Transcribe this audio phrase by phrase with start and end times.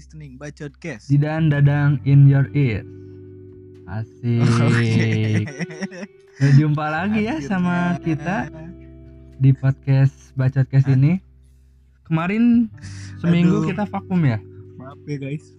[0.00, 1.12] listening Bacot Cast.
[1.12, 2.80] Zidan Dadang in your ear.
[3.84, 4.40] Asik.
[6.40, 8.48] Udah jumpa lagi ya sama kita
[9.36, 11.20] di podcast Bacotcast ini.
[12.08, 12.72] Kemarin
[13.20, 13.68] seminggu Aduh.
[13.76, 14.40] kita vakum ya.
[14.80, 15.52] Maaf ya guys.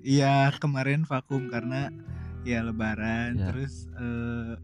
[0.00, 1.92] Iya kemarin vakum karena
[2.48, 3.52] ya Lebaran, Ya.
[3.52, 4.56] terus eh,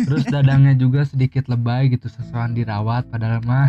[0.00, 3.68] Terus dadangnya juga sedikit lebay gitu sesuatu dirawat padahal mah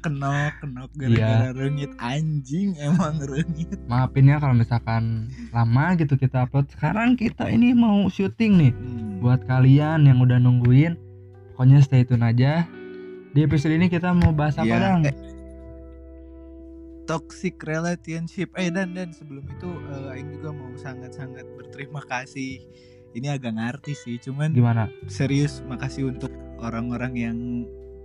[0.00, 1.06] kenok kenok Iya.
[1.08, 3.78] gara-gara rengit anjing emang rengit.
[3.86, 5.02] maafin ya kalau misalkan
[5.50, 6.66] lama gitu kita upload.
[6.68, 9.18] Sekarang kita ini mau syuting nih Hmm.
[9.18, 10.96] buat kalian yang udah nungguin.
[11.52, 12.64] Pokoknya stay tune aja.
[13.30, 15.02] Di episode ini kita mau bahas apa Iya, dong?
[15.04, 15.16] eh,
[17.04, 18.50] toxic relationship.
[18.54, 22.62] Eh dan dan sebelum itu eh, Aing juga mau sangat-sangat berterima kasih.
[23.10, 24.86] Ini agak ngerti sih, cuman Gimana?
[25.04, 27.36] serius makasih untuk orang-orang yang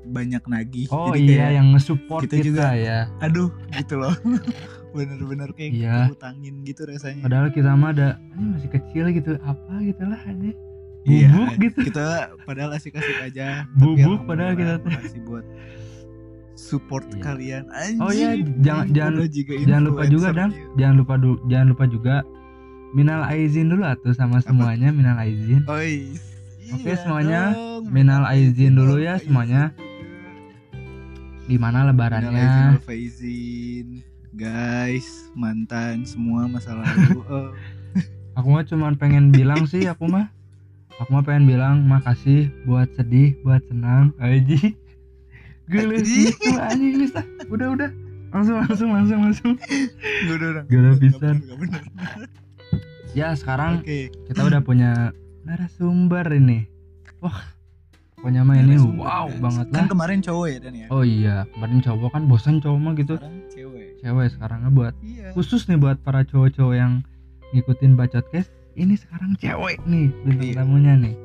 [0.08, 0.88] banyak nagih.
[0.90, 3.00] Oh Jadi iya kayak, yang nge-support kita kita, juga- ya.
[3.20, 4.16] aduh gitu loh.
[4.96, 5.98] Bener-bener kayak Iya.
[6.08, 7.22] hutangin gitu rasanya.
[7.22, 10.52] Padahal kita mah ada ini masih kecil gitu apa gitu lah ini.
[11.06, 11.80] Iya, Bubuk gitu.
[11.86, 12.06] Kita
[12.42, 13.70] padahal asik-asik aja.
[13.74, 14.90] Bubuk padahal kita tuh.
[14.90, 15.46] makasih buat
[16.56, 17.22] support Iya.
[17.22, 17.64] kalian.
[17.70, 18.00] Anjing.
[18.00, 20.66] Oh iya, jangan- jangan- juga Jangan lupa juga influencer dang, dia.
[20.76, 22.16] jangan lupa du- jangan lupa juga
[22.92, 25.62] minal aizin dulu atuh sama semuanya minal aizin.
[25.66, 26.16] Oh iya.
[26.66, 27.84] Oke, Iya semuanya, dong.
[27.88, 29.76] minal aizin dulu ya semuanya.
[31.46, 32.50] Gimana Minal aizin lebarannya?
[32.82, 33.88] faizin.
[34.36, 37.22] Guys, mantan semua masa lalu.
[37.32, 37.50] Oh.
[38.36, 40.28] Aku mah cuman pengen bilang sih aku mah
[41.00, 44.12] aku mah pengen bilang makasih buat sedih, buat senang.
[44.20, 44.76] Aji.
[45.72, 46.30] Anjing.
[46.36, 47.22] gitu anjing bisa.
[47.48, 47.90] Udah udah.
[48.36, 49.54] Langsung langsung langsung langsung.
[50.28, 50.94] Udah, udah.
[51.00, 51.36] Pisan.
[51.42, 51.82] nggak bener.
[53.16, 54.12] Ya sekarang Oke.
[54.28, 55.16] kita udah punya
[55.48, 56.68] narasumber ini.
[57.24, 57.55] Wah,
[58.26, 59.38] pokoknya mah ini wow guys.
[59.38, 59.88] banget Kan lah.
[59.88, 60.88] kemarin cowok ya Dan ya.
[60.90, 63.14] Oh iya, kemarin cowok kan bosan cowok mah gitu.
[63.16, 63.90] Sekarang cewek.
[63.96, 65.28] Cewek sekarangnya buat Iya.
[65.32, 67.06] khusus nih buat para cowok-cowok yang
[67.52, 68.50] ngikutin bacot case.
[68.74, 70.56] Ini sekarang cewek nih bintang Iya.
[70.60, 71.16] tamunya nih.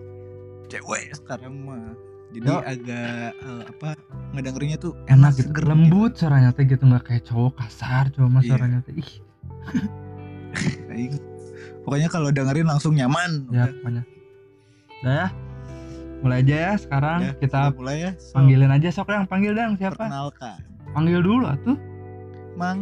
[0.68, 1.96] Cewek sekarang mah.
[2.30, 2.60] Jadi Yo.
[2.60, 3.88] agak eh, apa
[4.30, 8.38] ngedengerinnya tuh Enak gitu, seger lembut suaranya teh gitu nggak kayak cowok kasar cowok mah
[8.38, 8.50] Iya.
[8.52, 9.10] suaranya teh ih
[10.90, 11.14] Aing.
[11.80, 13.48] Pokoknya kalau dengerin langsung nyaman.
[13.48, 13.66] ya Udah.
[13.74, 14.02] pokoknya.
[15.00, 15.26] Udah ya,
[16.20, 18.10] mulai aja ya sekarang Ya, kita mulai ya.
[18.20, 19.96] So, panggilin aja sok yang panggil dong siapa?
[19.96, 20.58] perkenalkan.
[20.90, 21.76] Panggil dulu atuh.
[22.54, 22.80] Mang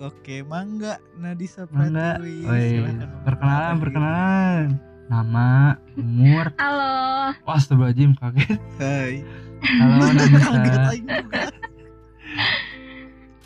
[0.00, 2.16] Oke, Mangga Nadisa Mangga.
[2.16, 2.48] Pratiwi.
[2.48, 4.64] Woi, Silakan perkenalan, perkenalan.
[5.12, 5.50] Nama,
[5.92, 6.46] umur.
[6.62, 6.94] Halo,
[7.36, 8.60] Wah, astagfirullahaladzim kaget.
[8.80, 9.14] Hai.
[9.60, 10.04] Halo,
[10.96, 11.42] juga.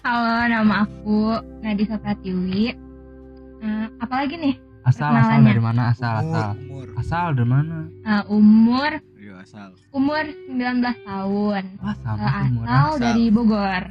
[0.05, 1.21] halo nama aku
[1.59, 2.71] Nadisa Pratiwi.
[3.59, 4.55] Eh, apa lagi nih?
[4.85, 5.91] Asal, asal dari mana?
[5.91, 6.49] Asal, asal.
[6.61, 6.87] umur.
[6.95, 7.89] Asal dari mana?
[8.05, 8.91] Eh, umur
[9.45, 9.71] asal.
[9.91, 10.57] umur 19
[11.03, 11.65] tahun.
[11.79, 12.99] Wah, sama Eh, asal Asal.
[12.99, 13.83] dari Bogor.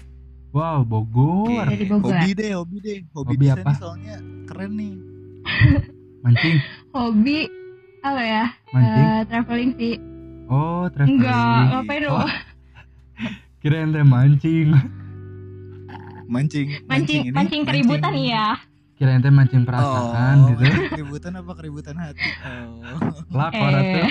[0.52, 1.66] Wow, Bogor.
[1.66, 2.12] Dari Bogor.
[2.12, 3.00] Hobi deh, hobi deh.
[3.12, 3.62] Hobi, Hobi apa?
[3.68, 4.16] nih soalnya
[4.46, 4.94] keren nih.
[6.24, 6.58] Mancing,
[6.90, 7.40] Hobi
[8.02, 8.46] apa ya?
[8.70, 9.06] mancing.
[9.06, 9.96] Eh, traveling sih.
[10.46, 11.20] Oh, traveling.
[11.20, 12.30] Enggak, ngapain Oh, dong?
[13.60, 14.70] kirain teh mancing.
[16.26, 18.56] Mancing, Mancing, ini, mancing keributan ya.
[18.94, 20.64] Kirain teh mancing perasaan oh, gitu.
[20.94, 22.24] Keributan apa keributan hati?
[22.46, 22.78] Oh.
[23.34, 23.74] Lakor.
[23.74, 24.06] Eh.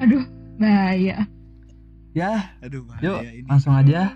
[0.00, 0.24] Aduh,
[0.56, 1.16] bahaya.
[2.10, 3.46] Ya, Aduh, bahaya yuk ini.
[3.46, 4.14] langsung aja.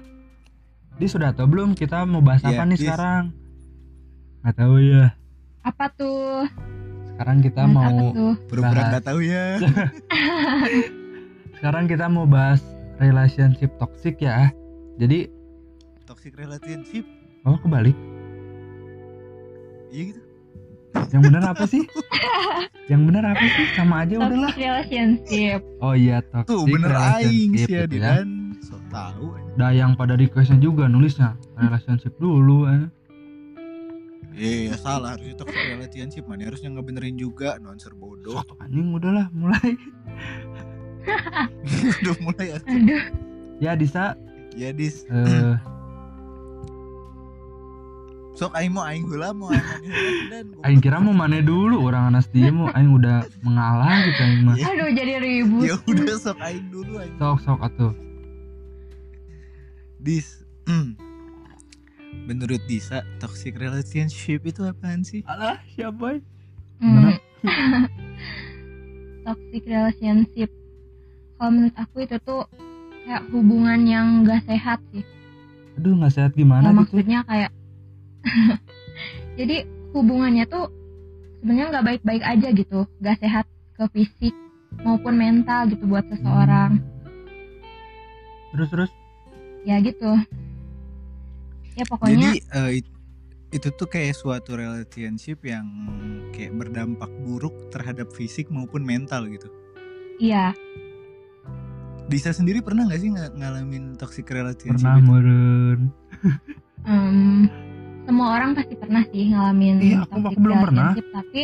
[0.95, 2.83] Di sudah tahu belum kita mau bahas Iya, apa nih Dis.
[2.87, 3.23] sekarang?
[4.41, 5.05] Nggak tahu ya.
[5.65, 6.47] Apa tuh?
[7.11, 8.09] Sekarang kita Bahas mau
[8.55, 8.87] bahas.
[8.89, 9.47] nggak tahu ya.
[11.59, 12.63] sekarang kita mau bahas
[12.97, 14.49] relationship toxic ya.
[14.95, 15.27] Jadi,
[16.05, 17.03] Toxic relationship.
[17.43, 17.97] oh kebalik.
[19.95, 20.21] Iya gitu.
[21.15, 21.83] Yang benar apa sih?
[22.91, 23.65] Yang benar apa sih?
[23.79, 24.51] Sama aja udahlah.
[24.51, 25.61] Toxic relationship.
[25.79, 28.03] Oh iya toxic Tuh bener aing relationship sih ya gitu ya.
[28.19, 28.29] Didan.
[28.59, 29.51] So tahu aja.
[29.55, 32.85] Dah yang pada requestnya juga nulisnya relationship dulu eh.
[34.35, 38.43] Iya, salah harusnya toxic relationship mana harusnya ngebenerin juga nonser bodoh.
[38.43, 39.79] Sok, anjing udahlah mulai.
[42.03, 42.59] Udah mulai ya.
[42.67, 43.03] Aduh,
[43.63, 44.19] Ya Disa
[44.59, 45.07] Ya dis.
[45.11, 45.55] eh
[48.35, 49.47] Sok aing mau aing heula mau
[50.67, 54.55] aing kira mau mana dulu orang anas dia mau aing udah mengalah gitu aing mah.
[54.59, 54.67] Iya.
[54.75, 55.63] aduh jadi ribut.
[55.63, 57.15] Ya udah sok aing dulu aing.
[57.15, 57.95] Sok sok atuh.
[60.03, 60.43] Dis.
[60.67, 60.99] Hmm.
[62.25, 65.21] Menurut Disa, toxic relationship itu apaan sih?
[65.27, 66.19] Alah, siapa?
[66.79, 67.15] Hmm.
[69.25, 70.51] Toxic relationship.
[71.37, 72.47] Kalau menurut aku itu tuh
[73.05, 75.05] kayak hubungan yang gak sehat sih.
[75.75, 76.79] Aduh, nggak sehat gimana Nah, gitu.
[76.81, 77.51] maksudnya kayak
[79.39, 80.69] jadi hubungannya tuh
[81.39, 83.45] sebenarnya nggak baik-baik aja gitu, gak sehat
[83.75, 84.35] ke fisik
[84.81, 86.81] maupun mental gitu buat seseorang.
[88.51, 88.91] Terus terus
[89.63, 90.15] Ya gitu.
[91.75, 92.93] ya pokoknya Jadi eh, it-
[93.51, 95.63] itu tuh kayak suatu relationship yang
[96.31, 99.47] kayak berdampak buruk terhadap fisik maupun mental gitu.
[100.17, 100.51] iya
[102.05, 105.81] Disa sendiri pernah nggak sih ng- ngalamin toxic relationship pernah meren
[106.85, 107.47] em,
[108.05, 110.93] semua orang pasti pernah sih ngalamin Iya, aku- aku belum pernah.
[110.93, 111.43] tapi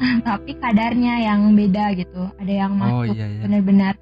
[0.28, 2.22] tapi kadarnya yang beda gitu.
[2.40, 3.40] Ada yang oh masuk iya iya.
[3.44, 3.94] benar-benar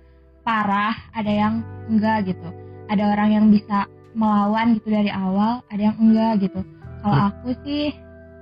[0.43, 1.55] parah ada yang
[1.91, 2.49] enggak gitu.
[2.89, 3.85] Ada orang yang bisa
[4.15, 6.61] melawan gitu dari awal ada yang enggak gitu.
[7.03, 7.91] Kalau aku sih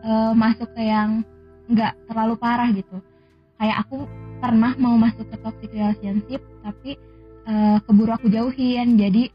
[0.02, 1.24] eh, masuk ke yang
[1.66, 2.96] enggak terlalu parah gitu.
[3.56, 4.04] Kayak aku
[4.36, 7.00] pernah mau masuk ke toxic relationship tapi
[7.46, 9.00] eh, keburu aku jauhin.
[9.00, 9.32] Jadi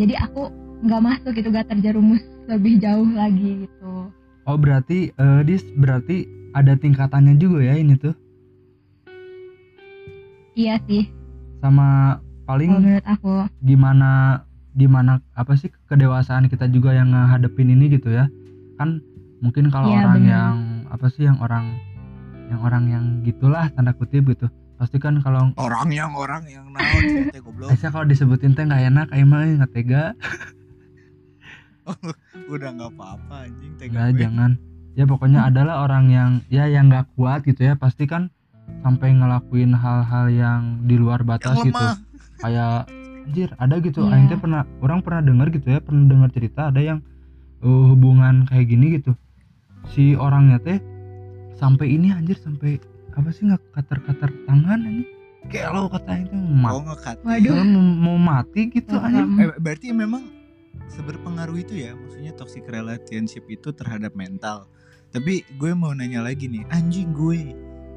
[0.00, 0.48] jadi aku
[0.80, 4.10] nggak masuk gitu gak terjerumus lebih jauh lagi gitu.
[4.44, 8.12] Oh berarti eh, dis berarti ada tingkatannya juga ya ini tuh?
[10.54, 11.06] Iya sih.
[11.60, 13.34] Sama paling kalau menurut aku.
[13.62, 14.10] gimana
[14.72, 18.26] gimana apa sih kedewasaan kita juga yang ngadepin ini gitu ya?
[18.76, 18.98] Kan
[19.38, 20.30] mungkin kalau Iya, orang bener.
[20.30, 20.56] yang
[20.90, 21.78] apa sih yang orang
[22.50, 24.50] yang orang yang gitulah tanda kutip gitu.
[24.74, 27.68] Pasti kan kalau Orang yang orang yang naon teh goblok.
[27.68, 30.02] biasanya kalau disebutin teh nggak enak kayak mah nggak tega
[32.54, 34.20] Udah nggak apa-apa anjing tega gue.
[34.20, 34.50] jangan.
[34.94, 37.74] Ya pokoknya adalah orang yang ya yang nggak kuat gitu ya.
[37.74, 38.28] Pasti kan
[38.82, 41.84] sampai ngelakuin hal-hal yang di luar batas Yang gitu.
[42.38, 42.86] kayak
[43.26, 44.00] anjir ada gitu.
[44.06, 46.98] Aing teh pernah orang pernah dengar gitu ya pernah dengar cerita ada yang
[47.60, 49.14] uh, hubungan kayak gini gitu.
[49.90, 50.78] Si orangnya teh
[51.54, 52.80] sampai ini anjir sampai
[53.14, 55.04] apa sih nggak kater-kater tangan ini
[55.48, 56.84] kayak lo kata itu mati Oh
[57.24, 57.64] waduh.
[57.64, 59.24] mau, mau mati gitu anjir.
[59.40, 60.22] Eh, berarti memang
[60.88, 64.66] seberpengaruh itu ya maksudnya toxic relationship itu terhadap mental.
[65.10, 67.54] Tapi gue mau nanya lagi nih, anjing gue.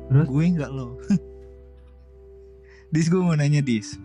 [0.10, 0.25] Terus?
[0.25, 0.98] Gue nggak lo.
[2.94, 3.98] Dis gue mau nanya Dis.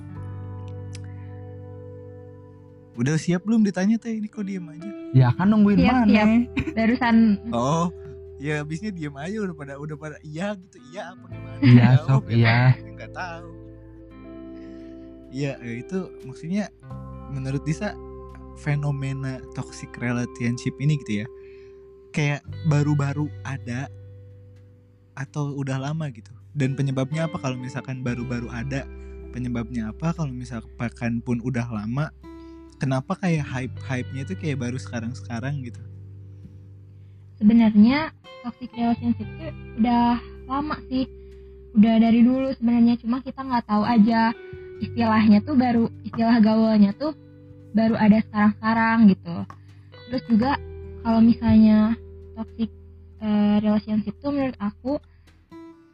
[2.94, 4.90] Udah siap belum ditanya teh ini kok diem aja?
[5.14, 6.28] ya kan nungguin Siap, mana siap.
[6.74, 7.16] barusan
[7.48, 7.88] Oh,
[8.36, 11.58] ya abisnya diem aja udah pada udah pada iya gitu iya apa gimana?
[11.62, 12.58] Iya, Ya, sok, iya.
[12.74, 13.48] Nggak tahu.
[15.30, 16.64] Iya itu maksudnya
[17.30, 17.94] menurut Disa
[18.58, 21.26] fenomena toxic relationship ini gitu ya.
[22.10, 23.86] Kayak baru-baru ada
[25.14, 26.30] atau udah lama gitu.
[26.52, 27.38] Dan penyebabnya apa?
[27.38, 28.82] Kalau misalkan baru-baru ada
[29.30, 30.10] penyebabnya apa?
[30.10, 32.10] Kalau misalkan pun udah lama
[32.78, 35.82] kenapa kayak hype hype nya itu kayak baru sekarang sekarang gitu?
[37.38, 38.14] Sebenarnya
[38.46, 39.46] toxic relationship itu
[39.82, 41.06] udah lama sih.
[41.76, 44.32] Udah dari dulu sebenarnya cuma kita nggak tahu aja
[44.78, 47.12] istilahnya tuh baru istilah gaulnya tuh
[47.74, 49.36] baru ada sekarang-sekarang gitu.
[50.08, 50.50] Terus juga
[51.02, 51.94] kalau misalnya
[52.34, 52.70] toxic
[53.20, 54.98] eh, relationship tuh menurut aku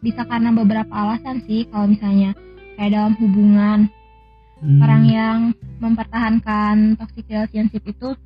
[0.01, 1.67] bisa karena beberapa alasan sih.
[1.69, 2.37] Kalau misalnya
[2.77, 3.81] kayak dalam hubungan
[4.55, 5.39] Hmm, orang yang
[5.77, 8.17] mempertahankan toxic relationship itu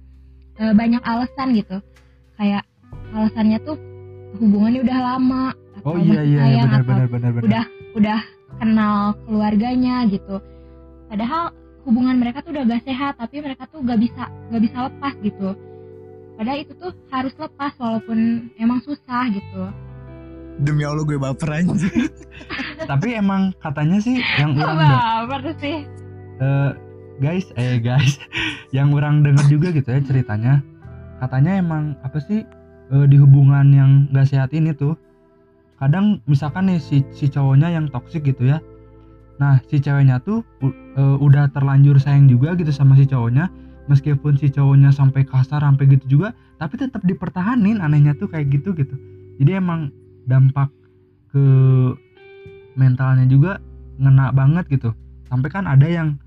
[0.56, 1.82] eh, banyak alasan gitu.
[2.38, 2.62] Kayak
[3.10, 3.74] alasannya tuh
[4.38, 5.44] hubungannya udah lama
[5.80, 7.42] atau oh iya masih iya sayang benar atau benar benar benar.
[7.48, 7.64] udah
[7.98, 8.20] udah
[8.60, 8.96] kenal
[9.26, 10.36] keluarganya gitu.
[11.08, 11.50] Padahal
[11.88, 15.56] hubungan mereka tuh udah gak sehat tapi mereka tuh gak bisa gak bisa lepas gitu.
[16.36, 19.62] Padahal itu tuh harus lepas walaupun emang susah gitu.
[20.60, 22.12] Demi Allah gue baper anjing.
[22.90, 24.78] Tapi emang katanya sih yang orang
[25.26, 25.82] baper sih?
[26.38, 26.70] Eh,
[27.18, 28.20] guys eh guys.
[28.76, 30.62] Yang orang denger juga gitu ya ceritanya.
[31.18, 32.46] Katanya emang apa sih
[32.92, 34.94] eh, di hubungan yang gak sehat ini tuh
[35.78, 38.58] kadang misalkan nih si si cowoknya yang toksik gitu ya
[39.38, 43.50] nah si ceweknya tuh eh, udah terlanjur sayang juga gitu sama si cowoknya.
[43.88, 48.76] Meskipun si cowoknya sampai kasar sampai gitu juga tapi tetap dipertahanin anehnya tuh kayak gitu
[48.76, 48.92] gitu.
[49.40, 49.88] Jadi emang
[50.28, 50.68] dampak
[51.32, 51.44] ke
[52.76, 53.62] mentalnya juga
[53.96, 54.92] ngena banget gitu.
[55.30, 56.20] Sampai kan ada yang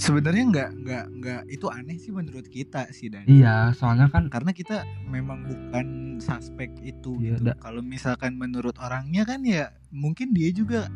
[0.00, 4.50] sebenarnya nggak nggak nggak itu aneh sih menurut kita sih dan Iya, soalnya kan karena
[4.50, 5.86] kita memang bukan
[6.18, 7.52] suspek itu Iya, gitu.
[7.54, 10.88] Kalau misalkan menurut orangnya kan ya mungkin dia juga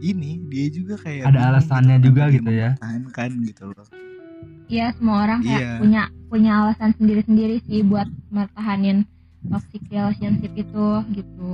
[0.00, 2.70] ini dia juga kayak Ada alasannya gitu, juga gitu ya.
[2.74, 3.88] mempertahankan gitu loh.
[4.68, 5.72] Iya semua orang kayak Iya.
[5.78, 9.04] punya punya alasan sendiri-sendiri sih buat mertahanin
[9.44, 11.52] toxic relationship itu gitu.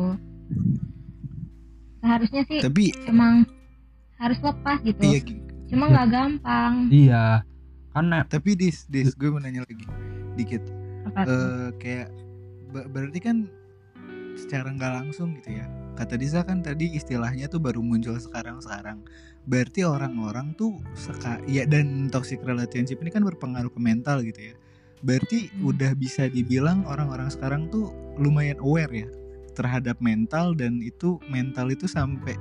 [1.99, 3.47] Seharusnya sih Tapi emang
[4.19, 5.03] harus lepas gitu.
[5.03, 5.21] iya.
[5.67, 6.89] Cuma nggak gampang.
[6.89, 7.43] iya.
[7.91, 9.87] Kan eh, tapi dis dis gue mau nanya lagi
[10.35, 10.63] dikit.
[11.07, 11.31] Apa tuh?
[11.31, 12.09] Eh kayak
[12.71, 13.37] ba- berarti kan
[14.35, 15.67] secara nggak langsung gitu ya.
[15.95, 19.07] Kata Disa kan tadi istilahnya tuh baru muncul sekarang-sekarang.
[19.47, 24.55] Berarti orang-orang tuh seka ya dan toxic relationship ini kan berpengaruh ke mental gitu ya.
[25.05, 25.71] Berarti Hmm.
[25.71, 29.09] udah bisa dibilang orang-orang sekarang tuh lumayan aware ya
[29.55, 32.35] terhadap mental dan itu mental itu sampai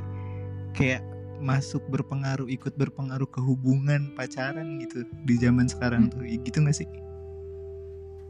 [0.73, 1.05] kayak
[1.43, 6.23] masuk berpengaruh ikut berpengaruh ke hubungan pacaran gitu di zaman sekarang tuh.
[6.23, 6.87] Gitu gak sih?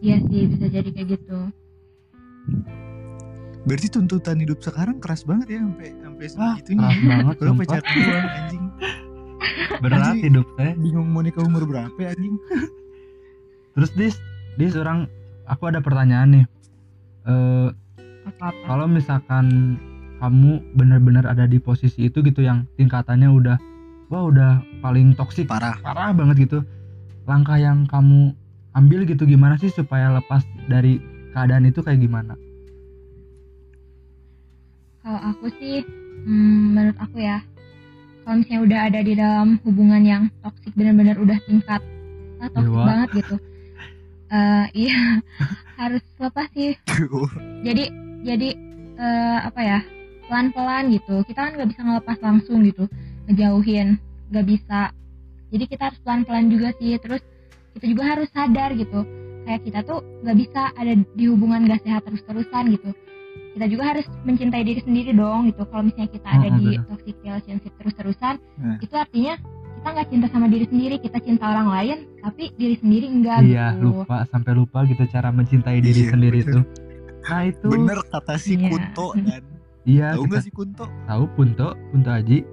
[0.03, 1.37] Iya sih bisa jadi kayak gitu.
[3.63, 6.83] Berarti tuntutan hidup sekarang keras banget ya sampai sampai segitunya.
[6.83, 7.63] keras banget sumpah.
[7.63, 8.65] pacaran doang anjing.
[9.79, 10.23] Berat Anjing.
[10.27, 10.71] hidup saya.
[10.75, 12.35] bingung mau nikah umur berapa ya, anjing.
[13.77, 14.15] Terus dis
[14.59, 15.07] dis orang
[15.47, 16.45] aku ada pertanyaan nih.
[17.29, 17.69] Eh
[18.23, 19.77] apa kalau misalkan
[20.23, 23.59] kamu benar-benar ada di posisi itu gitu yang tingkatannya udah
[24.07, 25.75] wah udah paling toksik parah.
[25.83, 26.63] Parah banget gitu.
[27.27, 28.31] Langkah yang kamu
[28.71, 31.03] ambil gitu gimana sih supaya lepas dari
[31.35, 32.39] keadaan itu kayak gimana?
[35.03, 35.83] Kalau aku sih
[36.23, 37.43] hmm, menurut aku ya
[38.23, 41.83] kalau misalnya udah ada di dalam hubungan yang toksik benar-benar udah tingkat
[42.39, 42.87] ah, toksik Dewa.
[42.87, 43.35] banget gitu
[44.33, 45.21] Eh iya
[45.81, 46.73] harus lepas sih.
[47.61, 47.83] Jadi
[48.25, 48.49] jadi
[48.97, 49.79] eh, apa ya
[50.33, 51.21] pelan-pelan gitu.
[51.23, 52.89] Kita kan nggak bisa ngelepas langsung gitu.
[53.29, 54.01] Ngejauhin.
[54.33, 54.89] Nggak bisa.
[55.53, 56.97] Jadi kita harus pelan-pelan juga sih.
[56.97, 57.21] Terus
[57.77, 59.05] kita juga harus sadar gitu.
[59.45, 62.89] Kayak kita tuh nggak bisa ada di hubungan gak sehat terus-terusan gitu.
[63.53, 65.61] Kita juga harus mencintai diri sendiri dong gitu.
[65.69, 68.77] Kalau misalnya kita ada Oh, oh, di toxic relationship terus-terusan Nah.
[68.81, 69.33] itu artinya
[69.77, 70.95] kita nggak cinta sama diri sendiri.
[70.97, 74.01] Kita cinta orang lain tapi diri sendiri enggak iya gitu.
[74.01, 74.25] lupa.
[74.25, 76.49] Sampai lupa gitu cara mencintai diri Iya, sendiri bener.
[76.49, 76.59] itu
[77.23, 78.67] nah itu bener kata si Iya.
[78.67, 79.43] Kunto kan
[79.85, 80.85] iya tahu nggak si Kunto?
[81.05, 82.43] Tahu punto punto aji.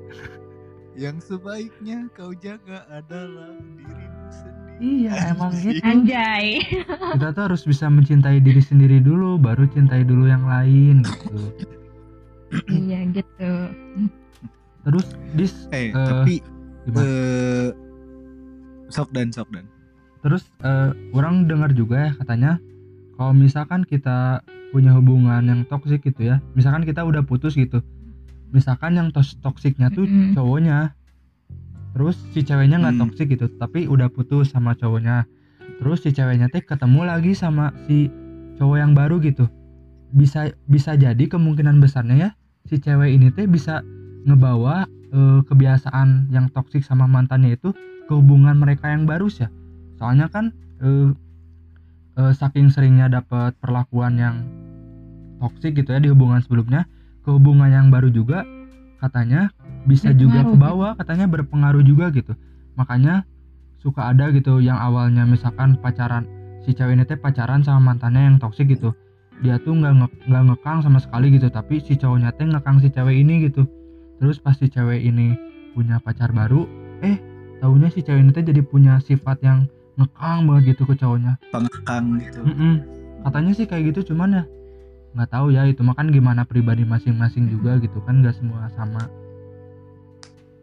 [0.93, 4.77] Yang sebaiknya kau jaga adalah dirimu sendiri.
[4.81, 5.65] Iya emang Anjing.
[5.71, 5.85] gitu.
[5.91, 6.47] Anjay.
[7.15, 11.41] Kita tuh harus bisa mencintai diri sendiri dulu baru cintai dulu yang lain gitu.
[12.67, 13.53] Iya gitu.
[14.83, 16.35] Terus dis eh Eh, tapi
[16.83, 17.01] gimana?
[17.01, 17.69] eh
[18.89, 19.65] sok dan sok dan.
[20.21, 22.53] Terus eh, orang dengar juga ya katanya
[23.21, 24.41] kalau misalkan kita
[24.73, 27.85] punya hubungan yang toksik gitu ya misalkan kita udah putus gitu
[28.49, 30.33] misalkan yang tos toksiknya tuh Mm-mm.
[30.33, 30.97] cowoknya
[31.93, 33.03] terus si ceweknya nggak Hmm.
[33.05, 35.29] toksik gitu tapi udah putus sama cowoknya
[35.85, 38.09] terus si ceweknya teh ketemu lagi sama si
[38.57, 39.53] cowok yang baru gitu
[40.17, 42.31] bisa bisa jadi kemungkinan besarnya ya
[42.65, 43.85] si cewek ini teh bisa
[44.25, 47.77] ngebawa eh, kebiasaan yang toksik sama mantannya itu
[48.09, 49.53] ke hubungan mereka yang baru ya
[50.00, 51.12] soalnya kan eh,
[52.19, 54.37] eh, saking seringnya dapat perlakuan yang
[55.40, 56.85] toksik gitu ya di hubungan sebelumnya
[57.25, 58.45] ke hubungan yang baru juga
[59.00, 59.49] katanya
[59.88, 62.37] bisa juga Berpengaruh ke bawah katanya berpengaruh juga gitu.
[62.76, 63.25] Makanya
[63.81, 66.29] suka ada gitu yang awalnya misalkan pacaran
[66.61, 68.93] si cewek ini teh pacaran sama mantannya yang toksik gitu.
[69.40, 72.93] Dia tuh nggak nge- nggak ngekang sama sekali gitu tapi si cowoknya teh ngekang si
[72.93, 73.64] cewek ini gitu.
[74.21, 75.33] Terus pas si cewek ini
[75.73, 76.69] punya pacar baru
[77.00, 77.17] eh
[77.64, 79.64] taunya si cewek ini teh jadi punya sifat yang
[80.00, 81.33] ngekang banget gitu ke cowoknya.
[81.52, 82.40] Pengekang gitu.
[82.42, 82.75] Mm-mm.
[83.21, 84.45] katanya sih kayak gitu cuman ya
[85.12, 89.04] nggak tahu ya itu makan gimana pribadi masing-masing juga gitu kan nggak semua sama.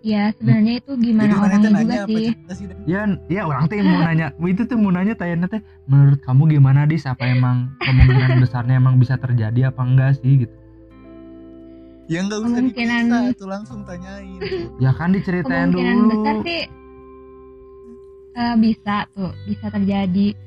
[0.02, 2.26] Ya sebenarnya itu gimana Jadi orangnya itu juga sih.
[2.86, 4.32] Ya ya orang teh mau nanya.
[4.48, 7.04] Itu tuh mau nanya tanya teh menurut kamu gimana dis?
[7.04, 10.46] Apa emang kemungkinan besarnya emang bisa terjadi apa enggak sih?
[10.46, 10.56] Gitu.
[12.08, 14.40] Ya nggak usah Kemungkinan- dipisah tuh langsung tanyain
[14.80, 16.12] ya kan diceritain kemungkinan dulu.
[16.16, 16.62] besar sih
[18.38, 20.38] eh, bisa tuh bisa terjadi.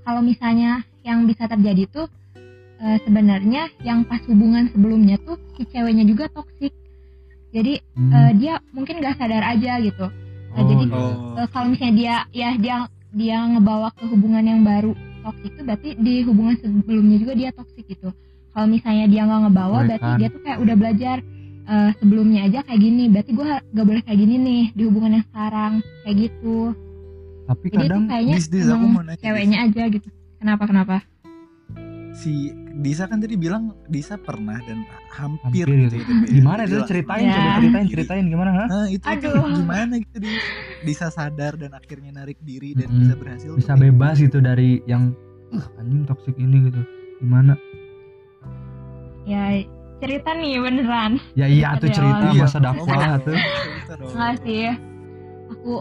[0.00, 0.70] Kalau misalnya
[1.00, 2.06] yang bisa terjadi tuh
[2.76, 6.72] eh, sebenarnya yang pas hubungan sebelumnya tuh si ceweknya juga toksik
[7.50, 8.10] jadi Hmm.
[8.10, 10.06] eh, dia mungkin gak sadar aja gitu.
[10.50, 12.76] Oh, jadi- oh Eh, kalau misalnya dia ya dia
[13.10, 17.86] dia ngebawa ke hubungan yang baru toksik itu berarti di hubungan sebelumnya juga dia toksik
[17.86, 18.10] gitu.
[18.50, 20.18] Kalau misalnya dia nggak ngebawa Boleh berarti kan?
[20.18, 21.16] dia tuh kayak udah belajar
[21.66, 23.04] eh, sebelumnya aja kayak gini.
[23.06, 25.72] Berarti gue gak boleh kayak gini nih di hubungan yang sekarang
[26.02, 26.56] kayak gitu
[27.50, 30.96] tapi jadi kadang kayaknya Dis, aku mau nanya, ceweknya aja gitu kenapa kenapa
[32.10, 32.32] si
[32.80, 37.26] Disa kan tadi bilang Disa pernah dan hampir, hampir gitu gitu ya, gimana itu ceritain
[37.26, 37.34] Ya.
[37.34, 38.64] coba ceritain ceritain gimana ha?
[38.66, 39.46] Nah, itu, itu Aduh.
[39.58, 40.42] gimana gitu Dis?
[40.80, 43.00] Bisa sadar dan akhirnya narik diri dan Mm-mm.
[43.04, 45.10] bisa berhasil bisa bebas gitu dari yang
[45.50, 46.80] uh anjing toksik ini gitu
[47.18, 47.58] gimana
[49.26, 49.60] ya
[50.00, 52.32] cerita nih beneran ya iya tuh cerita.
[52.32, 53.20] Iya, masa dakwah ngomong.
[53.26, 54.10] tuh Cerita dong.
[54.16, 54.64] nggak sih
[55.50, 55.72] aku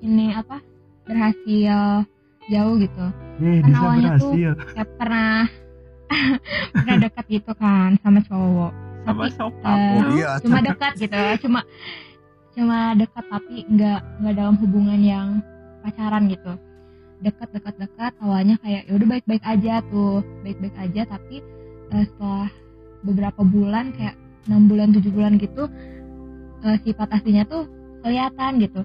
[0.00, 0.60] ini apa
[1.04, 2.04] berhasil
[2.46, 3.06] jauh gitu.
[3.40, 4.52] Eh Kan awalnya tuh- berhasil.
[4.74, 5.34] kayak pernah
[6.74, 8.72] pernah dekat gitu kan sama cowok.
[9.00, 11.20] Sama tapi sokap eh, Oh iya, cuma dekat gitu.
[11.40, 11.60] Cuma
[12.50, 15.28] cuma dekat tapi nggak nggak dalam hubungan yang
[15.80, 16.52] pacaran gitu.
[17.20, 20.20] Dekat dekat dekat awalnya kayak ya udah baik baik aja tuh.
[20.42, 21.40] Baik baik aja tapi
[21.90, 22.48] eh, setelah
[23.00, 25.68] beberapa bulan kayak enam bulan tujuh bulan gitu
[26.60, 27.64] eh, sifat aslinya tuh
[28.00, 28.80] kelihatan gitu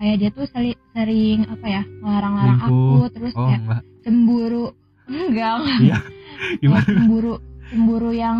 [0.00, 2.80] kayak dia tuh seli- sering apa ya ngelarang-larang aku
[3.12, 3.80] terus oh kayak enggak.
[4.00, 4.66] cemburu.
[5.04, 5.98] Enggak Iya.
[6.00, 6.86] kayak gimana?
[6.88, 7.34] cemburu
[7.68, 8.38] cemburu yang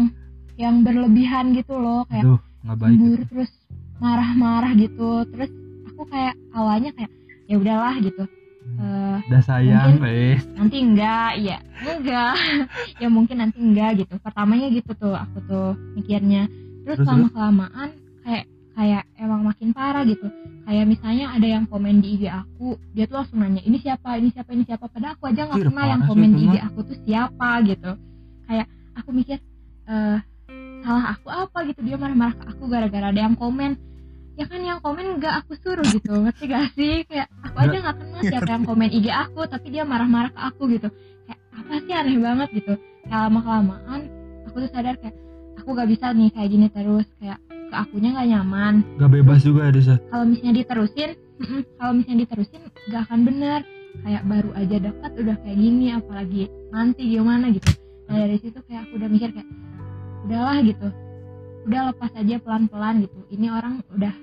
[0.57, 2.09] yang berlebihan gitu loh.
[2.09, 2.40] Kayak aduh
[2.73, 3.29] baik cemburu gitu.
[3.31, 3.50] terus
[3.99, 5.11] marah-marah gitu.
[5.29, 5.50] Terus
[5.87, 7.12] aku kayak awalnya kayak
[7.45, 8.25] ya udahlah gitu.
[8.71, 10.40] Eh, udah sayang wes.
[10.55, 11.31] nanti enggak.
[11.38, 12.35] Ya enggak.
[13.02, 14.17] Ya mungkin nanti enggak gitu.
[14.17, 16.49] Pertamanya gitu tuh aku tuh mikirnya.
[16.81, 17.88] Terus Terus, lama kelamaan
[18.23, 18.45] kayak
[18.81, 20.25] kayak emang makin parah gitu.
[20.65, 24.17] Kayak misalnya ada yang komen di IG aku dia tuh langsung nanya ini siapa?
[24.17, 24.57] Ini siapa?
[24.57, 24.89] Ini siapa?
[24.89, 27.93] Padahal aku aja nggak kenal yang komen di IG aku tuh siapa gitu.
[28.49, 29.37] Kayak aku mikir
[29.85, 30.19] eh
[30.81, 31.81] salah aku apa gitu?
[31.85, 33.77] Dia marah-marah ke aku gara-gara ada yang komen.
[34.41, 36.17] Ya kan yang komen nggak aku suruh gitu.
[36.17, 37.05] Ngerti gak sih?
[37.05, 40.73] Kayak aku aja nggak kenal siapa yang komen IG aku tapi dia marah-marah ke aku
[40.73, 40.89] gitu.
[41.29, 42.49] Kayak apa sih aneh banget?
[42.57, 42.73] gitu.
[43.05, 44.01] Kayak lama kelamaan
[44.49, 45.13] aku tuh sadar kayak
[45.61, 47.05] aku gak bisa nih kayak gini terus.
[47.21, 47.39] Kayak
[47.71, 48.75] ke akunya nggak nyaman.
[48.99, 49.95] Gak bebas juga ya Desa?
[50.11, 51.11] Kalau misalnya diterusin
[51.81, 52.61] kalau misalnya diterusin
[52.93, 53.61] gak akan bener
[54.05, 57.71] kayak baru aja dekat udah kayak gini apalagi nanti gimana gitu.
[58.11, 59.49] Nah dari situ kayak aku udah mikir kayak
[60.27, 60.89] udahlah gitu.
[61.65, 63.19] Udah lepas aja pelan-pelan gitu.
[63.33, 64.15] Ini orang udah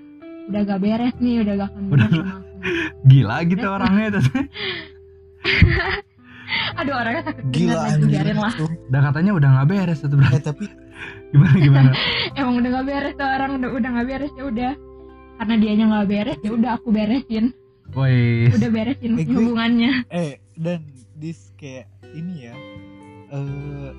[0.47, 2.07] udah gak beres nih udah gak akan Udah.
[2.07, 2.47] sama aku.
[3.11, 4.23] gila gitu orangnya tuh
[6.79, 8.53] aduh orangnya sakit Gila biarin lah.
[8.53, 8.69] Tuh.
[8.87, 10.65] udah katanya udah nggak beres tuh bro Eh tapi
[11.31, 11.89] gimana gimana?
[12.37, 13.27] Emang udah gak beres tuh.
[13.27, 14.73] Orang udah udah gak beres ya udah.
[15.37, 17.45] Karena dianya nggak beres ya udah aku beresin.
[17.89, 19.91] Wes udah beresin Eh, gue- hubungannya.
[20.09, 22.55] eh dan dis kayak ini ya
[23.29, 23.91] eh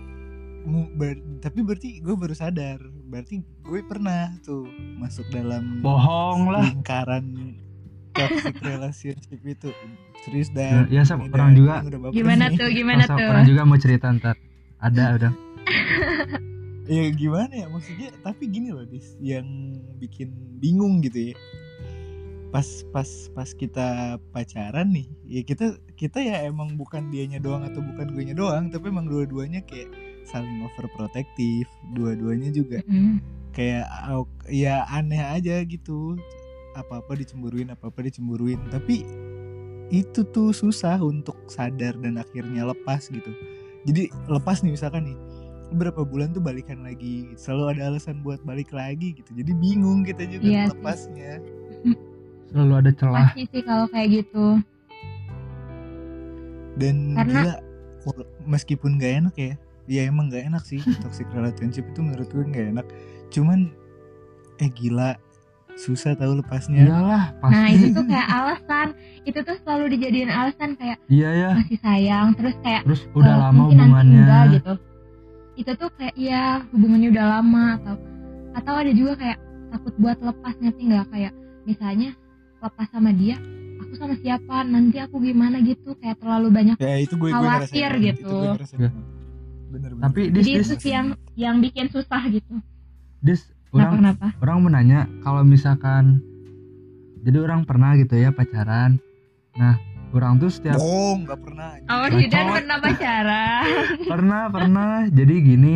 [0.65, 2.77] mu- ber- tapi berarti gue baru sadar.
[3.05, 6.65] Berarti gue pernah tuh masuk dalam bohong lah.
[6.67, 7.25] lingkaran
[8.19, 9.71] toxic relationship itu.
[10.21, 10.91] Serius dan.
[10.91, 11.75] Ya, ya, ini orang juga.
[12.11, 12.57] gimana nih.
[12.57, 13.25] tuh gimana Masa tuh?
[13.25, 14.37] orang juga mau cerita ntar.
[14.79, 15.33] Ada udah.
[16.85, 19.45] Ya gimana ya maksudnya tapi gini loh dis yang
[19.97, 21.37] bikin bingung gitu ya.
[22.49, 23.87] Pas pas pas kita
[24.27, 28.73] pacaran nih ya kita kita ya emang bukan dianya doang atau bukan gue nya doang
[28.73, 29.93] tapi emang dua-duanya kayak
[30.25, 33.21] saling overprotective dua-duanya juga Mm.
[33.51, 36.17] kayak au- ya aneh aja gitu
[36.79, 38.59] apa-apa dicemburuin apa-apa dicemburuin.
[38.71, 39.03] Tapi
[39.89, 43.33] itu tuh susah untuk sadar dan akhirnya lepas gitu.
[43.85, 45.19] Jadi lepas nih misalkan nih
[45.69, 47.33] berapa bulan tuh balikan lagi?
[47.37, 49.31] Selalu ada alasan buat balik lagi gitu.
[49.33, 50.71] Jadi bingung kita juga Iya sih.
[50.77, 51.33] lepasnya.
[52.53, 53.29] Selalu ada celah.
[53.33, 54.47] Pasti sih kalau kayak gitu.
[56.79, 57.55] Dan Karena- gila
[58.49, 59.53] meskipun gak enak ya
[59.89, 60.81] ya emang gak enak sih.
[61.05, 62.87] Toxic relationship itu menurut gue gak enak.
[63.29, 63.73] Cuman
[64.59, 65.17] eh gila
[65.79, 66.83] susah tahu lepasnya.
[66.91, 68.87] Iyalah nah itu pasti tuh kayak alasan.
[69.23, 73.39] Itu tuh selalu dijadiin alasan kayak iya ya masih sayang terus kayak terus udah eh,
[73.39, 74.19] lama mungkin nanti hubungannya.
[74.19, 74.73] enggak gitu.
[75.59, 76.43] Itu tuh kayak iya
[76.75, 77.95] hubungannya udah lama atau
[78.59, 79.39] atau ada juga kayak
[79.71, 81.07] takut buat lepas ngerti nggak?
[81.15, 82.11] Kayak misalnya
[82.59, 83.37] lepas sama dia
[83.79, 84.57] aku sama siapa?
[84.67, 85.63] Nanti aku gimana?
[85.63, 85.95] gitu.
[86.03, 88.27] Kayak terlalu banyak ya itu gue gue Khawatir ngerasain banget, gitu.
[88.27, 88.79] itu gue ngerasain.
[88.79, 88.91] Ya.
[88.91, 89.05] banget.
[89.69, 90.05] bener bener.
[90.09, 90.67] Tapi dis jadi dis.
[90.67, 91.07] itu sih yang
[91.39, 92.55] yang bikin susah gitu.
[93.23, 96.25] Kenapa orang kenapa orang mau nanya kalau misalkan
[97.23, 98.97] jadi orang pernah gitu ya pacaran.
[99.59, 99.77] Nah
[100.15, 101.69] orang tuh setiap bohong nggak pernah.
[101.91, 103.63] Oh tidak pernah pacaran.
[104.13, 104.93] Pernah pernah.
[105.11, 105.75] Jadi gini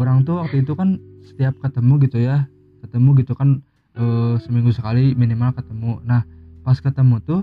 [0.00, 2.48] orang tuh waktu itu kan setiap ketemu gitu ya.
[2.82, 3.62] Ketemu gitu kan
[3.94, 6.02] eh, seminggu sekali minimal ketemu.
[6.02, 6.26] Nah
[6.66, 7.40] pas ketemu tuh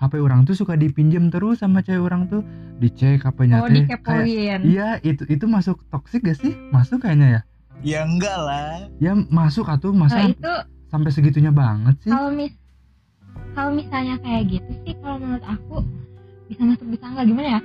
[0.00, 2.40] HP orang tuh suka dipinjem terus sama cewek orang tuh.
[2.80, 3.84] Dicek HP-nya oh teh.
[3.84, 6.56] Kayak iya itu itu masuk toksik gak sih?
[6.72, 7.49] Masuk kayaknya ya
[7.80, 8.86] ya enggak lah.
[9.00, 10.52] Ya masuk atuh Nah, masa itu
[10.90, 12.10] sampai segitunya banget sih?
[12.12, 12.52] Kalau mis
[13.50, 15.76] kalau misalnya kayak gitu sih kalau menurut aku
[16.46, 17.60] bisa masuk bisa enggak gimana ya?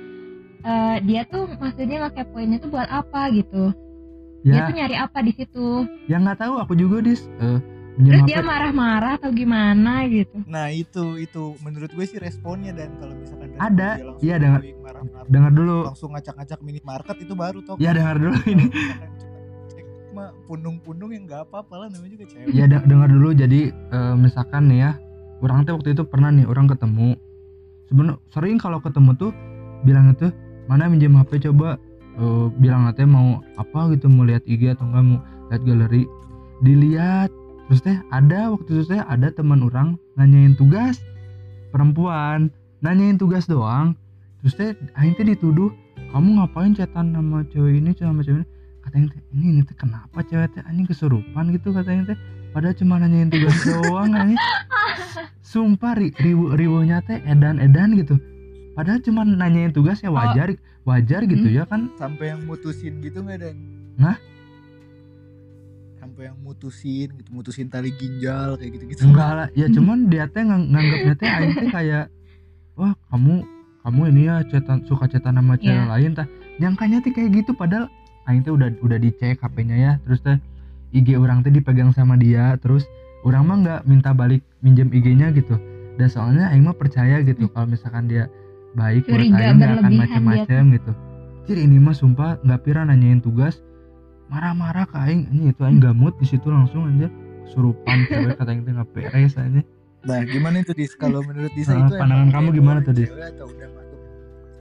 [0.66, 3.70] Eh, dia tuh maksudnya ngekepoinnya tuh buat apa gitu?
[4.42, 4.66] Dia ya.
[4.70, 5.66] tuh nyari apa di situ?
[6.10, 6.54] Yang nggak tahu.
[6.62, 7.26] Aku juga dis.
[7.42, 7.60] Eh
[7.96, 10.44] terus dia marah-marah atau gimana gitu?
[10.44, 11.56] Nah itu itu.
[11.64, 14.64] Menurut gue sih responnya dan kalau misalkan Ada, dia iya, dengar-
[15.32, 15.88] dengar dulu.
[15.88, 18.68] Langsung ngacak-ngacak minimarket itu baru toh ya dengar dulu ini
[20.16, 22.56] mah pundung-pundung yang nggak apa-apa lah namanya juga cewek.
[22.56, 23.36] Ya de- dengar dulu.
[23.36, 24.90] Jadi eh, misalkan nih ya
[25.44, 27.20] orang tuh waktu itu pernah nih orang ketemu.
[27.92, 29.30] Sebenarnya sering kalau ketemu tuh
[29.84, 30.32] bilang itu
[30.66, 31.76] mana minjem HP coba?
[32.16, 35.18] Eh, bilang nanti mau apa gitu mau lihat IG atau enggak mau
[35.52, 36.02] lihat galeri.
[36.64, 37.30] Dilihat
[37.68, 41.04] terus teh ada waktu itu teh ada teman orang nanyain tugas
[41.68, 42.48] perempuan
[42.80, 43.92] nanyain tugas doang.
[44.40, 45.68] Terus teh teh dituduh
[46.16, 48.55] kamu ngapain chatan sama cewek ini sama cewek ini
[48.96, 50.62] katanya teh ini ini teh kenapa cewek teh?
[50.64, 52.18] Anjing kesurupan gitu katanya teh.
[52.50, 54.40] Padahal cuma nanyain tugas doang anjing.
[55.42, 58.16] Sumpah ri, ribu ribunya teh edan edan gitu.
[58.72, 61.92] Padahal cuma nanyain tugas ya wajar wajar gitu ya kan.
[61.94, 63.56] Sampai yang mutusin gitu nggak dan
[63.98, 64.16] Hah?
[65.96, 70.24] sampai yang mutusin gitu mutusin tali ginjal kayak gitu gitu enggak lah ya cuman dia
[70.24, 72.04] teh ngang- nganggapnya teh aing teh kayak
[72.72, 73.42] wah kamu
[73.82, 75.88] kamu ini ya cetan suka cetan sama cewek Iya.
[75.88, 76.28] lain tah.
[76.56, 77.90] Nyangkanya teh kayak gitu padahal
[78.26, 80.38] aing teh udah udah dicek HP-nya ya terus teh
[80.94, 82.86] IG orang teh dipegang sama dia terus
[83.26, 85.58] orang mah nggak minta balik minjem IG-nya gitu.
[85.96, 88.28] Dan soalnya aing mah percaya gitu kalau misalkan dia
[88.76, 90.92] baik buat Curiga aing nggak akan macem-macem gitu.
[91.46, 93.62] Cir ini mah sumpah nggak pira nanyain tugas
[94.28, 95.30] marah-marah ke aing.
[95.32, 97.08] Ini itu aing gamut di situ langsung aja
[97.46, 99.62] kesurupan cewek kata aing teh nggak beres aja
[100.06, 100.94] Nah, gimana itu Dis?
[100.94, 103.10] Kalau menurut Disa Nah, itu pandangan kamu gimana tuh, Dis?
[103.10, 104.00] cewek Atau udah masuk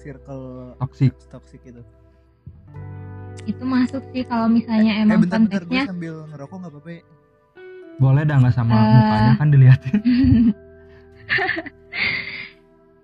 [0.01, 0.43] circle
[0.82, 1.82] toksik toxic itu?
[3.43, 5.83] Itu masuk sih kalau misalnya eh, emang bentar-bentar gue konteksnya.
[5.85, 7.01] sambil ngerokok nggak apa-apa ya?
[7.95, 8.83] boleh dah nggak sama Eh.
[8.93, 9.95] mukanya kan dilihatin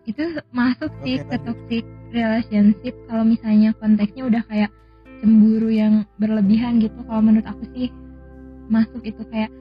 [0.03, 4.71] itu masuk sih Oke, ke toxic relationship kalau misalnya konteksnya udah kayak
[5.17, 6.97] cemburu yang berlebihan gitu.
[6.99, 7.87] Kalau menurut aku sih
[8.67, 9.53] masuk itu kayak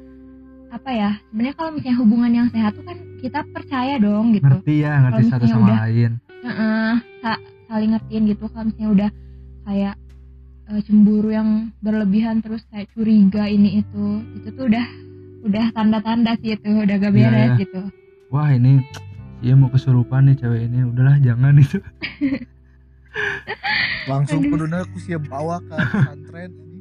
[0.70, 4.42] apa ya sebenarnya kalau misalnya hubungan yang sehat tuh kan kita percaya dong gitu.
[4.42, 6.10] Ngerti ya ngerti satu sama udah- lain.
[6.40, 8.44] Heeh, sa- saling ngertiin gitu.
[8.48, 9.10] Kalau misalnya udah
[9.62, 9.94] kayak
[10.70, 14.04] eh, cemburu yang berlebihan terus kayak curiga ini itu
[14.34, 14.86] itu tuh udah
[15.42, 17.58] udah tanda-tanda sih itu udah gak Iya, beres iya.
[17.58, 17.80] gitu
[18.28, 18.80] wah ini
[19.38, 21.78] dia mau kesurupan nih cewek ini udahlah jangan itu
[24.02, 26.78] Langsung kuduna aku siap bawa ke pesantren ini.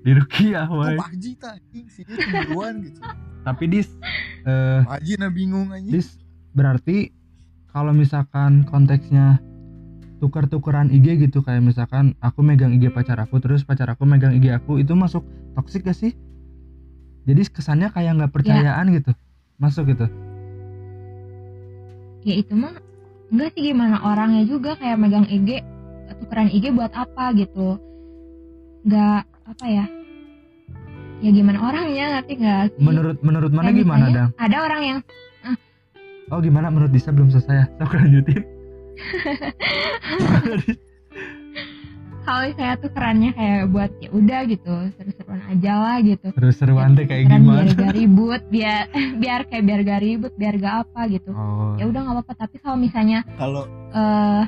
[0.00, 0.94] di rukiah Oh, woy.
[0.94, 2.98] Pak Haji tak anjing sih dia cemburuan gitu.
[3.42, 3.88] tapi dis
[4.42, 5.90] eh Pak Haji nah bingung anjing.
[5.92, 6.18] dis
[6.52, 7.10] berarti
[7.68, 9.38] kalau misalkan konteksnya
[10.22, 14.54] tukar-tukaran IG gitu kayak misalkan aku megang IG pacar aku terus pacar aku megang IG
[14.54, 15.26] aku itu masuk
[15.58, 16.14] toksik gak sih?
[17.26, 19.10] Jadi kesannya kayak nggak percayaan gitu
[19.58, 20.06] masuk gitu.
[22.22, 22.78] Ya itu mah
[23.34, 25.58] enggak sih gimana orangnya juga kayak megang IG
[26.22, 27.82] tukeran IG buat apa gitu.
[28.86, 29.86] Nggak apa ya?
[31.18, 32.82] Ya gimana orangnya ngerti nggak sih?
[32.82, 34.30] Menurut menurut mana Kayak gimana misalnya dang?
[34.38, 34.98] ada orang yang
[36.30, 36.66] oh gimana?
[36.70, 37.66] Menurut Disa belum selesai ya?
[37.82, 38.61] Sok lanjutin
[42.22, 46.28] kalau saya tuh kerannya kayak buat ya udah gitu seru-seruan aja lah gitu.
[46.30, 47.66] Terus seruan teh kayak gimana?
[47.66, 48.86] biar gak ribut biar
[49.22, 51.30] biar kayak biar gak ribut biar gak apa gitu.
[51.34, 51.74] Oh.
[51.76, 54.44] Ya udah nggak apa-apa tapi kalau misalnya Kalau eh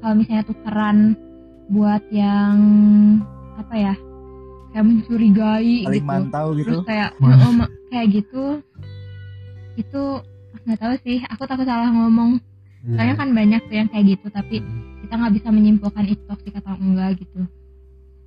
[0.00, 0.98] kalau misalnya tukeran
[1.68, 2.56] buat yang
[3.60, 3.94] apa ya
[4.72, 6.04] kayak mencurigai gitu.
[6.04, 6.80] Mantau gitu.
[6.80, 8.44] terus kayak oh, kayak gitu
[9.76, 10.02] itu
[10.64, 12.40] nggak tahu sih aku takut salah ngomong
[12.86, 12.94] Iya.
[12.94, 14.56] soalnya kan banyak tuh yang kayak gitu tapi
[15.02, 17.40] kita nggak bisa menyimpulkan itu toksik atau enggak gitu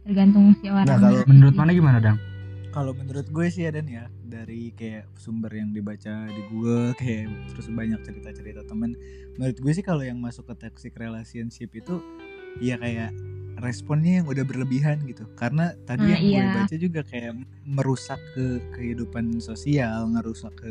[0.01, 2.19] tergantung si orang Nah, kalau- menurut mana gimana dang
[2.69, 7.25] Kalau menurut gue sih ya Dan ya dari kayak sumber yang dibaca di Google kayak
[7.49, 8.93] terus banyak cerita-cerita temen.
[9.35, 11.97] Menurut gue sih kalau yang masuk ke toxic relationship itu
[12.61, 13.09] ya kayak
[13.57, 15.25] responnya yang udah berlebihan gitu.
[15.33, 16.57] Karena tadi Nah, yang gue iya.
[16.61, 17.33] baca juga kayak
[17.65, 20.69] merusak ke kehidupan sosial, ngerusak ke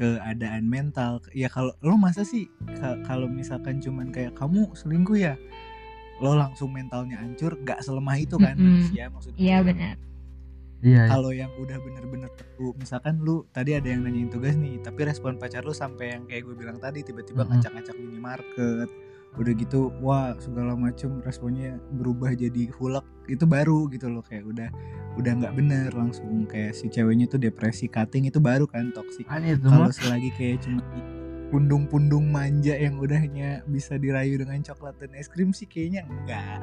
[0.00, 1.20] keadaan mental.
[1.36, 2.48] Ya kalau lo masa sih
[2.80, 5.36] ka- kalau misalkan cuman kayak kamu selingkuh ya
[6.20, 8.84] lo langsung mentalnya hancur, gak selemah itu kan Mm-mm.
[8.84, 9.96] manusia maksudnya iya benar
[10.80, 11.02] iya iya.
[11.08, 15.36] kalau yang udah bener-bener lu misalkan lu tadi ada yang nanyain tugas nih tapi respon
[15.36, 17.56] pacar lu sampai yang kayak gue bilang tadi tiba-tiba Mm-mm.
[17.56, 18.88] ngacak-ngacak minimarket
[19.38, 24.68] udah gitu wah segala macem responnya berubah jadi hulak itu baru gitu loh kayak udah
[25.18, 26.46] udah nggak bener langsung.
[26.50, 29.26] Kayak si ceweknya tuh depresi cutting itu baru kan toxic.
[29.26, 30.82] Kan kalau selagi kayak cuma
[31.50, 36.62] pundung-pundung manja yang udahnya bisa dirayu dengan coklat dan es krim sih kayaknya enggak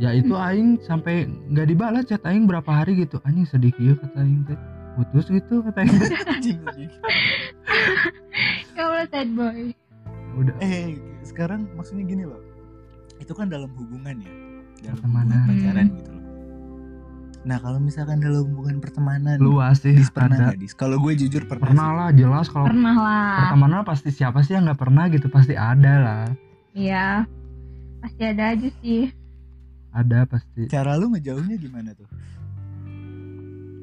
[0.00, 3.20] ya itu aing sampai nggak dibalas chat aing berapa hari gitu.
[3.26, 4.58] Anjing sedih kieu kata aing teh.
[4.96, 5.98] Putus gitu kata aing
[6.34, 6.58] anjing
[8.74, 9.76] ya Allah sad boy.
[10.40, 10.56] Udah.
[10.64, 12.40] Eh sekarang maksudnya gini loh.
[13.20, 14.32] Itu kan dalam hubungan ya.
[14.80, 15.36] Dalam Pertemanan.
[15.36, 16.18] hubungan pacaran gitu loh.
[17.40, 20.56] Nah kalau misalkan dalam hubungan pertemanan luas sih dis pernah ada.
[20.56, 20.76] dis?
[20.76, 21.96] Kalau gue jujur pernah, pernah sih.
[21.96, 23.32] lah jelas kalau pernah lah.
[23.48, 25.26] pertemanan pasti siapa sih yang nggak pernah gitu?
[25.32, 26.24] Pasti ada lah.
[26.76, 27.24] Iya.
[28.00, 29.08] Pasti ada aja sih.
[29.90, 30.68] Ada pasti.
[30.68, 32.08] Cara lu ngejauhnya gimana tuh?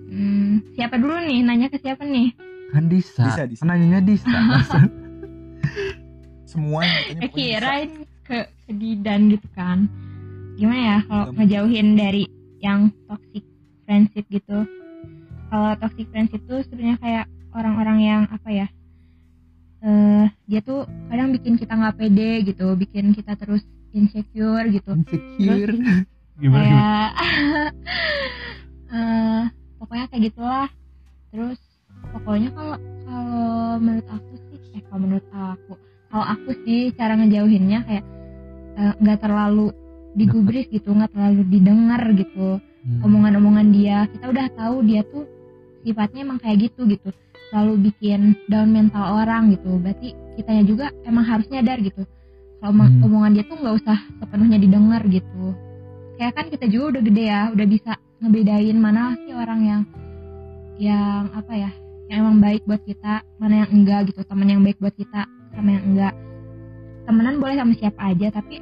[0.07, 1.43] Hmm, siapa dulu nih?
[1.43, 2.31] Nanya ke siapa nih?
[2.71, 3.63] Kan Disa, Disa, Disa.
[3.65, 4.27] nanyanya Disa
[6.47, 7.91] semua katanya kirain
[8.23, 9.91] ke ke Didan gitu kan
[10.57, 12.25] gimana ya kalau ngejauhin dari
[12.57, 13.45] yang toxic
[13.85, 14.65] friendship gitu?
[15.47, 18.67] Kalau toxic friendship tuh sebenarnya kayak orang-orang yang apa ya
[19.77, 23.61] eh dia tuh kadang bikin kita nggak pede gitu bikin kita terus
[23.93, 24.91] insecure gitu.
[24.97, 25.73] Insecure.
[26.41, 26.65] Gimana gimana?
[26.69, 27.09] kayak
[28.97, 29.43] eh
[29.77, 30.69] pokoknya kayak gitulah.
[31.29, 31.59] Terus
[32.09, 35.73] pokoknya kalau kalau menurut aku sih eh kalau menurut aku
[36.07, 38.05] kalau aku sih cara ngejauhinnya kayak
[38.77, 39.73] eh, nggak terlalu
[40.17, 42.59] digubris gitu nggak terlalu didengar gitu.
[42.87, 43.03] Hmm.
[43.03, 45.27] omongan-omongan dia kita udah tahu dia tuh
[45.83, 47.09] sifatnya emang kayak gitu gitu.
[47.51, 49.75] Selalu bikin down mental orang gitu.
[49.79, 52.07] Berarti kitanya juga emang harus nyadar gitu.
[52.63, 53.03] Kalau Hmm.
[53.03, 55.51] omongan dia tuh nggak usah sepenuhnya didengar gitu.
[56.17, 57.91] Kayak kan kita juga udah gede ya udah bisa
[58.23, 59.81] ngebedain mana sih orang yang
[60.77, 61.71] yang apa ya
[62.07, 65.69] yang emang baik buat kita mana yang enggak gitu teman yang baik buat kita sama
[65.73, 66.13] yang enggak.
[67.09, 68.55] Temenan boleh sama siapa aja tapi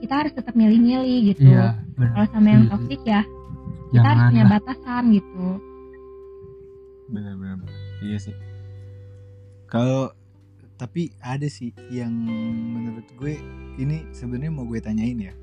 [0.00, 1.46] kita harus tetap milih-milih gitu.
[1.46, 2.74] Iya kalau sama yang Setuju.
[2.80, 3.22] toksik ya
[3.90, 4.50] kita harus punya lah.
[4.56, 5.46] batasan gitu.
[7.10, 7.58] Benar-benar
[8.02, 8.34] iya sih.
[9.66, 10.10] Kalau
[10.80, 12.10] tapi ada sih yang
[12.72, 13.36] menurut gue
[13.76, 15.34] ini sebenarnya mau gue tanyain ya.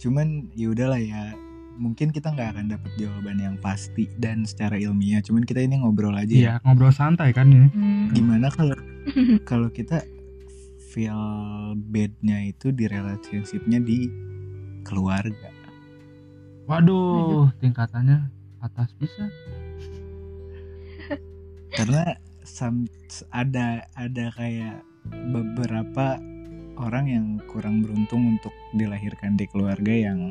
[0.00, 1.32] Cuman ya udahlah ya
[1.74, 5.22] mungkin kita nggak akan dapat jawaban yang pasti dan secara ilmiah.
[5.22, 6.40] Cuman kita ini ngobrol aja ya.
[6.40, 7.68] iya ngobrol santai kan ini.
[7.70, 8.10] Hmm.
[8.10, 8.74] gimana kalau
[9.50, 10.02] kalau kita
[10.94, 14.06] feel bednya itu di relationshipnya di
[14.86, 15.50] keluarga
[16.70, 18.30] waduh tingkatannya
[18.62, 19.26] atas bisa
[21.82, 22.14] karena
[23.34, 24.86] ada ada kayak
[25.34, 26.22] beberapa
[26.78, 30.30] orang yang kurang beruntung untuk dilahirkan di keluarga yang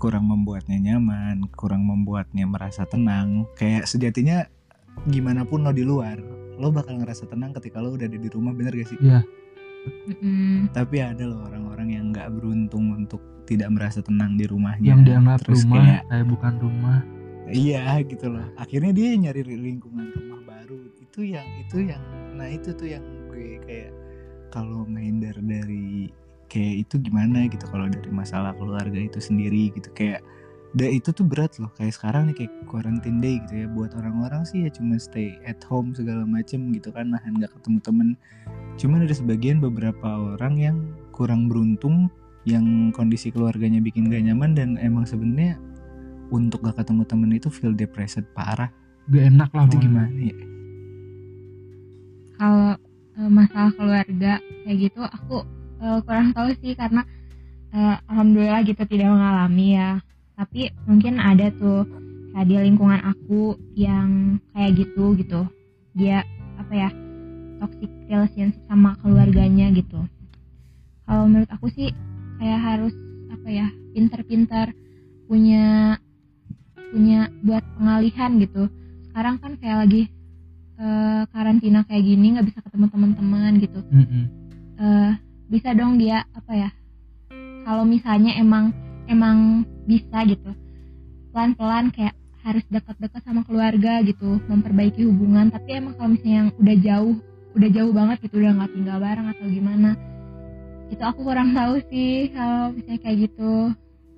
[0.00, 3.44] kurang membuatnya nyaman, kurang membuatnya merasa tenang.
[3.52, 4.48] Kayak sejatinya
[5.12, 6.16] gimana pun lo di luar,
[6.56, 8.98] lo bakal ngerasa tenang ketika lo udah ada di rumah, bener gak sih?
[9.04, 9.20] iya
[10.76, 14.86] Tapi ada loh orang-orang yang nggak beruntung untuk tidak merasa tenang di rumahnya.
[14.94, 16.98] yang dianggap Terus rumah kayak kayak bukan rumah
[17.50, 18.46] Iya gitu loh.
[18.54, 20.78] Akhirnya dia nyari lingkungan rumah baru.
[21.02, 22.02] Itu yang itu yang
[22.38, 23.90] nah itu tuh yang gue kayak
[24.54, 26.08] kalau menghindar dari
[26.50, 30.22] kayak itu gimana gitu kalau dari masalah keluarga itu sendiri gitu kayak
[30.70, 33.66] da itu tuh berat loh kayak sekarang nih kayak quarantine day gitu ya.
[33.70, 37.78] Buat orang-orang sih ya cuma stay at home segala macem gitu kan nahan nggak ketemu
[37.82, 38.08] temen.
[38.78, 40.76] Cuman ada sebagian beberapa orang yang
[41.10, 42.06] kurang beruntung
[42.48, 45.60] yang kondisi keluarganya bikin gak nyaman dan emang sebenarnya
[46.32, 48.72] untuk gak ketemu temen itu feel depressed parah.
[49.10, 50.36] Gak enak lah itu gimana ya?
[52.40, 52.72] Kalau
[53.20, 54.32] eh, masalah keluarga
[54.64, 55.44] kayak gitu aku
[55.82, 57.04] eh, kurang tahu sih karena
[57.74, 60.00] eh, alhamdulillah gitu tidak mengalami ya
[60.40, 61.84] tapi mungkin ada tuh
[62.32, 65.44] kayak di lingkungan aku yang kayak gitu gitu.
[65.92, 66.24] Dia
[66.56, 66.88] apa ya
[67.60, 70.00] toxic relationship sama keluarganya gitu.
[71.04, 71.92] Kalau menurut aku sih
[72.40, 72.96] kayak harus
[73.28, 74.72] apa ya pintar-pintar
[75.28, 76.00] punya
[76.88, 78.72] punya buat pengalihan gitu.
[79.12, 80.02] Sekarang kan kayak lagi
[80.80, 83.80] eh, karantina kayak gini nggak bisa ketemu teman-teman gitu.
[83.92, 84.24] Mm-mm.
[84.80, 85.12] eh
[85.52, 86.70] bisa dong dia apa ya
[87.68, 88.72] kalau misalnya emang
[89.10, 89.36] emang
[89.84, 90.50] bisa gitu.
[91.30, 95.50] Pelan-pelan kayak harus dekat-dekat sama keluarga gitu memperbaiki hubungan.
[95.50, 97.14] Tapi emang kalau misalnya yang udah jauh
[97.50, 99.90] udah jauh banget gitu udah nggak tinggal bareng atau gimana
[100.86, 103.52] itu aku kurang tahu sih kalau misalnya kayak gitu.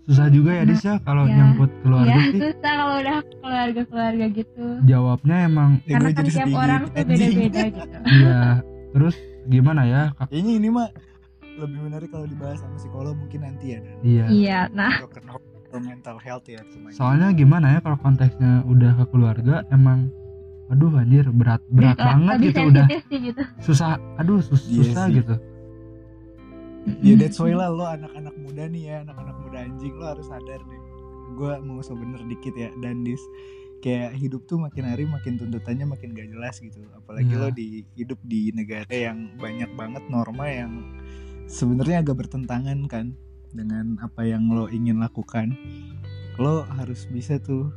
[0.02, 1.32] Susah juga ya Nah, Dis ya kalau ya.
[1.32, 2.38] nyangkut keluarga ya sih.
[2.38, 4.66] susah kalau udah keluarga-keluarga gitu.
[4.82, 7.08] Jawabnya emang Ya, karena kan tiap orang tuh anjing.
[7.08, 7.96] beda-beda gitu.
[8.04, 8.40] Iya
[8.92, 10.88] terus gimana ya Kak- kayaknya ini mah
[11.62, 13.96] lebih menarik kalau dibahas sama psikolog mungkin nanti ya dan.
[14.02, 14.24] Iya.
[14.28, 14.92] Iya nah.
[15.72, 16.92] Mental health ya semuanya.
[16.92, 20.12] soalnya gimana ya kalau konteksnya udah ke keluarga emang
[20.68, 23.42] aduh anjir berat berat Bisa- banget gitu udah gitu.
[23.58, 25.14] susah aduh sus- Iya susah sih.
[25.16, 25.34] gitu.
[27.00, 30.60] Ya that's why lah lo anak-anak muda nih ya Anak-anak muda anjing lo harus sadar
[30.60, 30.80] deh.
[31.32, 33.22] Gue mau so bener dikit ya Dan dis.
[33.80, 36.78] Kayak hidup tuh makin hari makin tuntutannya makin gak jelas gitu.
[36.92, 37.38] Apalagi Iya.
[37.38, 40.70] lo di hidup di negara yang banyak banget norma yang
[41.46, 43.14] sebenarnya agak bertentangan kan
[43.52, 45.52] Dengan apa yang lo ingin lakukan.
[46.40, 47.68] Lo harus bisa tuh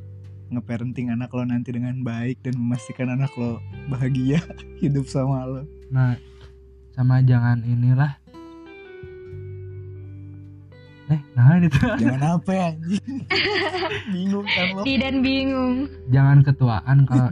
[0.47, 3.59] ngeparenting anak lo nanti dengan baik dan memastikan anak lo
[3.91, 4.39] bahagia
[4.81, 5.61] hidup sama lo.
[5.91, 6.15] Nah
[6.95, 8.15] sama jangan inilah.
[11.11, 13.19] Eh nah itu jangan apa ya anjing?
[14.15, 14.81] Bingung kan lo.
[14.87, 15.75] Didan bingung.
[16.07, 17.27] Jangan ketuaan kalau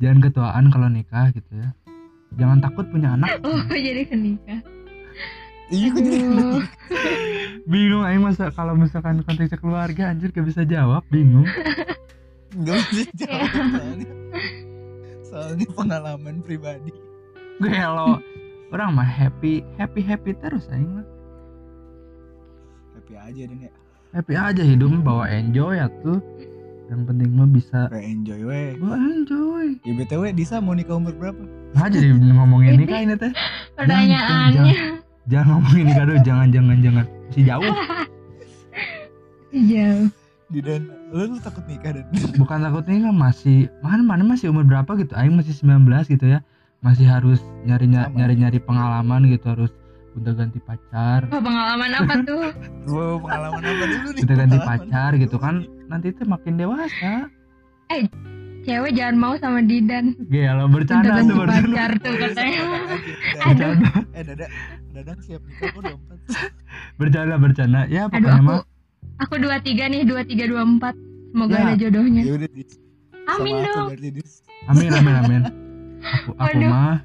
[0.00, 1.76] jangan ketuaan kalau nikah gitu ya.
[2.40, 3.36] Jangan takut punya anak.
[3.44, 4.79] Oh jadi kenikah
[5.70, 6.18] iya kok jadi
[7.70, 8.02] bingung.
[8.02, 11.46] aing masa kalau misalkan konteksnya keluarga anjir gak bisa jawab bingung.
[12.50, 14.08] Nggak bisa jawab soalnya.
[15.22, 16.90] Soalnya pengalaman pribadi.
[17.62, 18.18] Gue lo
[18.74, 21.06] orang mah happy happy happy terus aing mah.
[22.98, 23.70] Happy aja dan ya.
[24.10, 26.18] Happy aja hidupnya bawa enjoy ya tuh
[26.90, 27.86] yang penting mah bisa.
[27.86, 29.66] Kayak enjoy weh bawa enjoy.
[29.86, 31.38] Ya btw Disa mau nikah umur berapa?
[31.78, 33.30] Nah jadi ngomongin nikah ini teh.
[33.78, 34.99] pertanyaannya
[35.30, 37.06] jangan ngomongin dulu jangan jangan jangan.
[37.30, 37.74] Masih jauh.
[39.50, 40.06] Jauh
[40.50, 42.04] di dan lo, lu takut nikah dan?
[42.34, 45.14] Bukan takut nikah masih mana mana masih umur berapa gitu?
[45.14, 46.42] Aing masih 19 gitu ya.
[46.82, 48.10] Masih harus nyari Sama.
[48.18, 49.70] nyari nyari pengalaman gitu harus
[50.18, 51.30] udah ganti pacar.
[51.30, 52.50] Oh, pengalaman apa tuh?
[52.90, 54.22] Wow, pengalaman apa dulu nih?
[54.26, 55.54] Udah ganti pacar gitu kan
[55.86, 57.30] nanti itu makin dewasa
[58.70, 60.14] cewek jangan mau sama Didan.
[60.30, 61.66] Gila bercanda tuh bercanda.
[61.66, 62.62] pacar tuh katanya.
[63.42, 63.90] bercanda.
[64.12, 64.46] Eh dada
[64.90, 66.18] dadang siap nikah kok udah empat.
[66.94, 67.80] Bercanda bercanda.
[67.86, 68.60] Ya aduh pokoknya aku mah.
[69.18, 70.94] aku dua tiga nih dua tiga dua empat.
[71.30, 71.62] Semoga Ya.
[71.64, 72.22] ada jodohnya.
[72.22, 72.70] Ya udah Dis.
[73.28, 73.86] Amin sama aku dong.
[73.90, 74.30] berarti Dis.
[74.66, 75.42] amin amin amin.
[76.00, 76.70] Aku aku Waduh.
[76.70, 76.96] mah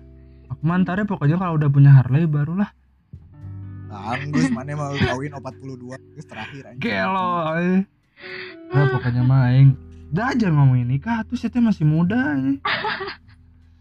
[0.47, 2.69] aku mah ntar ya pokoknya kalau udah punya Harley barulah.
[3.95, 6.83] Anggus mana mau kawin 42 terus terakhir anjing.
[6.83, 7.55] gelo.
[8.67, 9.71] Nah, pokoknya mah aing
[10.15, 12.63] udah aja ngomongin nikah tuh saya teh masih muda ini.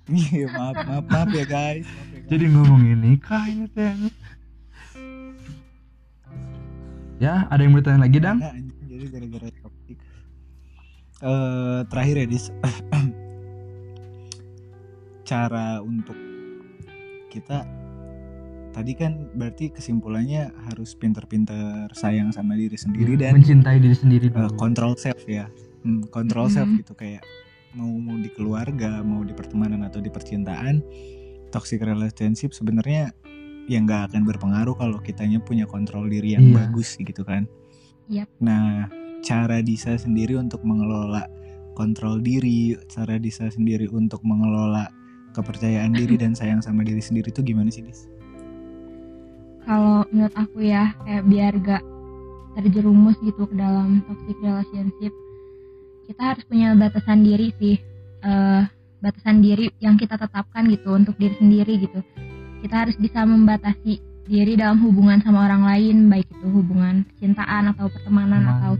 [0.04, 1.86] Iya, maaf, maaf, maaf ya guys.
[1.86, 2.28] Maaf ya, guys.
[2.28, 3.94] jadi ngomongin nikah ini teh
[7.22, 8.52] ya ada yang mau ditanya lagi dang Nah,
[8.84, 9.98] jadi gara-gara topik.
[11.22, 12.50] Eh terakhir ya Dis.
[15.30, 16.18] Cara untuk
[17.30, 17.62] kita
[18.74, 24.34] tadi kan berarti kesimpulannya harus pinter-pinter sayang sama diri sendiri dan mencintai diri sendiri eh,
[24.34, 25.46] dulu control self ya.
[25.84, 26.54] Hmm, control Mhm.
[26.54, 27.22] self gitu kayak
[27.76, 30.80] mau mau di keluarga, mau di pertemanan atau di percintaan,
[31.52, 33.12] toxic relationship sebenarnya
[33.68, 36.56] yang nggak akan berpengaruh kalau kitanya punya kontrol diri yang Iya.
[36.68, 37.44] bagus gitu kan.
[38.08, 38.28] Yap.
[38.40, 38.88] Nah,
[39.20, 41.24] cara Disa sendiri untuk mengelola
[41.72, 44.88] kontrol diri, cara Disa sendiri untuk mengelola
[45.32, 48.06] kepercayaan diri dan sayang sama diri sendiri itu gimana sih, Dis?
[49.64, 51.80] kalau menurut aku ya kayak biar gak
[52.54, 55.12] terjerumus gitu ke dalam toxic relationship
[56.04, 57.76] kita harus punya batasan diri sih
[58.24, 58.62] eh
[59.04, 62.00] batasan diri yang kita tetapkan gitu untuk diri sendiri gitu.
[62.64, 67.92] Kita harus bisa membatasi diri dalam hubungan sama orang lain baik itu hubungan percintaan atau
[67.92, 68.52] pertemanan Teman.
[68.56, 68.72] atau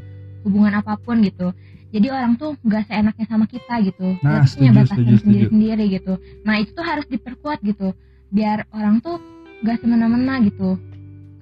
[0.49, 1.53] hubungan apa pun gitu.
[1.93, 4.17] Jadi orang tuh gak seenaknya sama kita gitu.
[4.25, 5.23] Nah, kita punya batasan setuju, setuju.
[5.23, 6.15] sendiri sendiri gitu.
[6.49, 7.89] Nah itu tuh harus diperkuat gitu
[8.33, 9.21] biar orang tuh
[9.63, 10.81] gak semena-mena gitu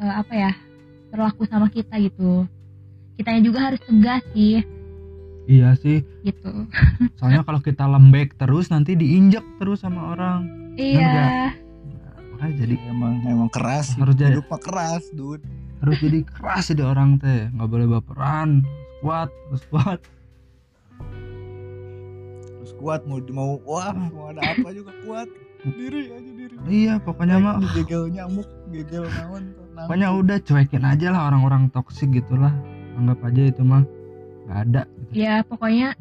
[0.03, 0.53] eh, apa ya
[1.15, 2.51] berlaku sama kita gitu.
[3.15, 4.67] Kitanya juga harus tegas sih
[5.47, 6.03] iya sih.
[6.23, 6.51] Gitu.
[7.19, 10.41] Soalnya kalau kita lembek terus nanti diinjak terus sama orang.
[10.75, 11.53] Iya.
[12.33, 15.45] makanya jadi Emang emang keras, Harus jadi- mah keras, dude.
[15.79, 17.47] harus jadi keras jadi orang teh.
[17.51, 18.63] Nggak boleh baperan.
[19.01, 20.01] Kuat terus kuat.
[22.53, 25.29] Terus kuat mau mau wah mau ada apa juga kuat.
[25.63, 26.55] Diri aja diri.
[26.67, 27.63] iya pokoknya mah.
[27.73, 29.55] gegel nyamuk, gegel naon.
[29.77, 32.51] pokoknya udah cuekin aja lah orang-orang toksik gitulah.
[32.95, 33.83] Anggap aja itu mah
[34.45, 34.83] nggak ada.
[35.13, 35.93] Ya pokoknya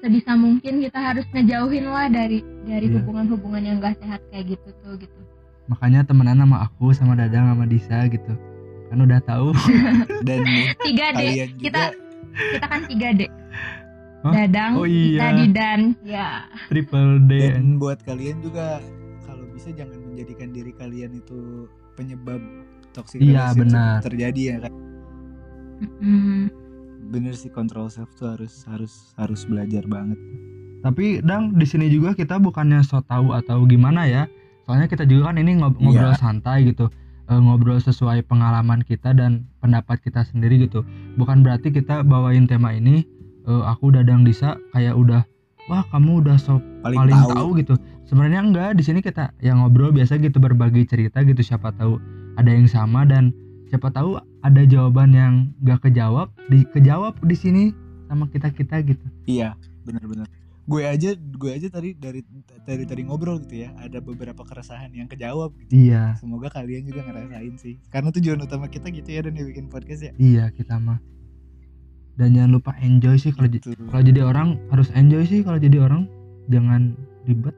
[0.00, 3.02] sebisa mungkin kita harus ngejauhin lah dari dari Iya.
[3.02, 5.20] hubungan-hubungan yang gak sehat kayak gitu tuh gitu
[5.66, 8.32] makanya temenan sama aku sama Dadang sama Disa gitu
[8.88, 9.50] kan udah tahu
[10.26, 10.42] dan
[10.86, 11.20] tiga d
[11.58, 11.82] kita
[12.54, 13.20] kita kan tiga d
[14.20, 14.32] Hah?
[14.36, 15.36] dadang Oh kita iya.
[15.38, 16.28] didan ya
[16.68, 18.78] triple D dan buat kalian juga
[19.24, 21.64] kalau bisa jangan menjadikan diri kalian itu
[21.96, 22.42] penyebab
[22.90, 24.02] toxic Iya, benar.
[24.02, 24.72] terjadi ya kan.
[26.02, 26.52] Mm,
[27.10, 30.16] Bener sih control self tuh harus harus harus belajar banget.
[30.80, 34.24] tapi dang di sini juga kita bukannya so tahu atau gimana ya
[34.64, 35.84] soalnya kita juga kan ini ngob- Iya.
[35.84, 36.88] ngobrol santai gitu
[37.26, 40.82] Eh, ngobrol sesuai pengalaman kita dan pendapat kita sendiri gitu
[41.14, 43.06] bukan berarti kita bawain tema ini
[43.44, 45.22] eh, aku dadang Disa kayak udah
[45.66, 47.30] wah kamu udah so Paling, paling tahu.
[47.30, 51.70] tahu gitu sebenarnya enggak di sini kita yang ngobrol biasa gitu berbagi cerita gitu siapa
[51.70, 52.00] tahu
[52.34, 53.30] ada yang sama dan
[53.70, 57.64] siapa tahu ada jawaban yang gak kejawab di kejawab di sini
[58.06, 60.26] sama kita kita gitu Iya, benar-benar.
[60.66, 62.22] Gue aja gue aja tadi dari
[62.62, 65.70] dari tadi ngobrol gitu ya, ada beberapa keresahan yang kejawab gitu.
[65.88, 67.78] iya Semoga kalian juga ngerasain sih.
[67.88, 70.12] Karena tujuan utama kita gitu ya dan ya bikin podcast ya.
[70.16, 70.98] iya kita mah
[72.14, 73.72] dan jangan lupa enjoy sih kalau Gitu.
[73.88, 76.04] kalau jadi orang harus enjoy sih kalau jadi orang
[76.46, 76.92] jangan
[77.24, 77.54] ribet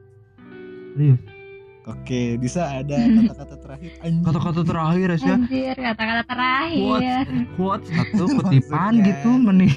[0.93, 1.19] serius
[1.83, 2.95] Oke, bisa ada
[3.27, 3.91] kata-kata terakhir?
[3.99, 4.23] Anjing.
[4.23, 6.79] kata-kata terakhir ya anjir kata-kata terakhir.
[6.79, 7.27] Quotes
[7.59, 9.07] quotes atau kutipan Maksudnya.
[9.11, 9.73] gitu menih.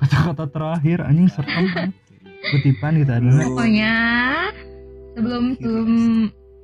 [0.00, 1.64] Kata-kata terakhir anjing serem.
[1.76, 1.90] Kan.
[2.56, 3.92] kutipan gitu adalah pokoknya
[5.12, 5.90] sebelum sebelum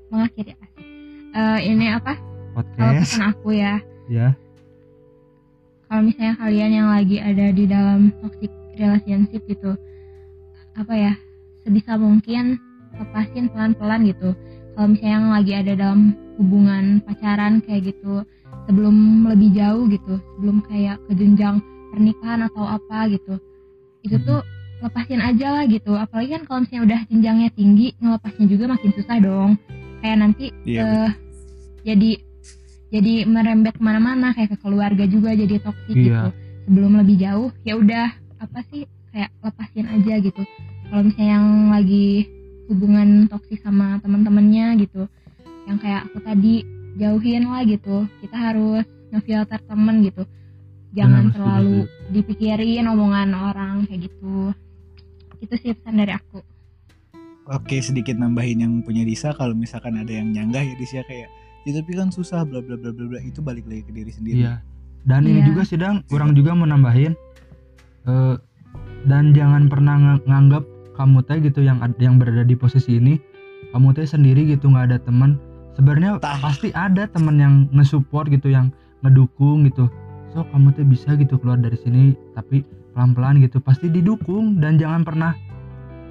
[0.09, 0.53] mengakhiri
[1.37, 2.17] eh, ini apa?
[2.17, 3.75] Kalau podcast pesan aku ya.
[4.09, 4.29] Ya.
[5.87, 8.49] Kalau misalnya kalian yang lagi ada di dalam toxic
[8.81, 9.77] relationship gitu
[10.77, 11.13] apa ya
[11.65, 12.61] sebisa mungkin
[12.97, 14.37] lepasin pelan-pelan gitu
[14.77, 16.01] kalau misalnya yang lagi ada dalam
[16.37, 18.23] hubungan pacaran kayak gitu
[18.69, 23.41] sebelum lebih jauh gitu sebelum kayak ke jenjang pernikahan atau apa gitu
[24.05, 24.45] itu tuh
[24.77, 25.97] lepasin aja lah gitu.
[25.97, 29.51] Apalagi kan kalau misalnya udah jenjangnya tinggi ngelepasnya juga makin susah dong.
[30.05, 31.11] Kayak nanti Iya, eh,
[31.83, 32.11] jadi
[32.93, 36.05] jadi merembet ke mana-mana kayak ke keluarga juga jadi toksik Iya.
[36.05, 36.29] gitu.
[36.69, 38.07] Sebelum lebih jauh ya udah
[38.37, 40.43] apa sih kayak lepasin aja gitu.
[40.87, 42.09] Kalau misalnya yang lagi
[42.67, 45.07] hubungan toksik sama teman-temannya gitu.
[45.67, 46.55] Yang kayak aku tadi
[46.97, 48.07] jauhin lah gitu.
[48.21, 50.23] Kita harus ngefilter temen gitu.
[50.93, 51.77] Jangan Benar, setuju, terlalu
[52.11, 54.55] dipikirin omongan orang kayak gitu.
[55.39, 56.41] Itu sih pesan dari aku.
[57.47, 59.31] Oke, sedikit nambahin yang punya Disa.
[59.31, 61.29] Kalau misalkan ada yang nyanggah ya Disa kayak
[61.63, 63.19] ya tapi kan susah bla bla bla bla bla.
[63.21, 64.41] Itu balik lagi ke diri sendiri.
[64.43, 64.59] iya.
[65.07, 65.55] Dan ini Iya.
[65.55, 67.15] juga sidang orang juga mau nambahin
[68.05, 68.35] eh,
[69.07, 70.67] dan jangan pernah ng- nganggap
[70.97, 73.21] kamu teh gitu yang yang berada di posisi ini
[73.77, 75.37] kamu teh sendiri gitu nggak ada teman.
[75.77, 76.41] Sebenarnya Tah.
[76.41, 78.73] pasti ada teman yang nge-support gitu yang
[79.05, 79.93] ngedukung gitu.
[80.33, 82.65] So kamu teh bisa gitu keluar dari sini tapi
[82.97, 83.61] pelan-pelan gitu.
[83.61, 85.37] Pasti didukung dan jangan pernah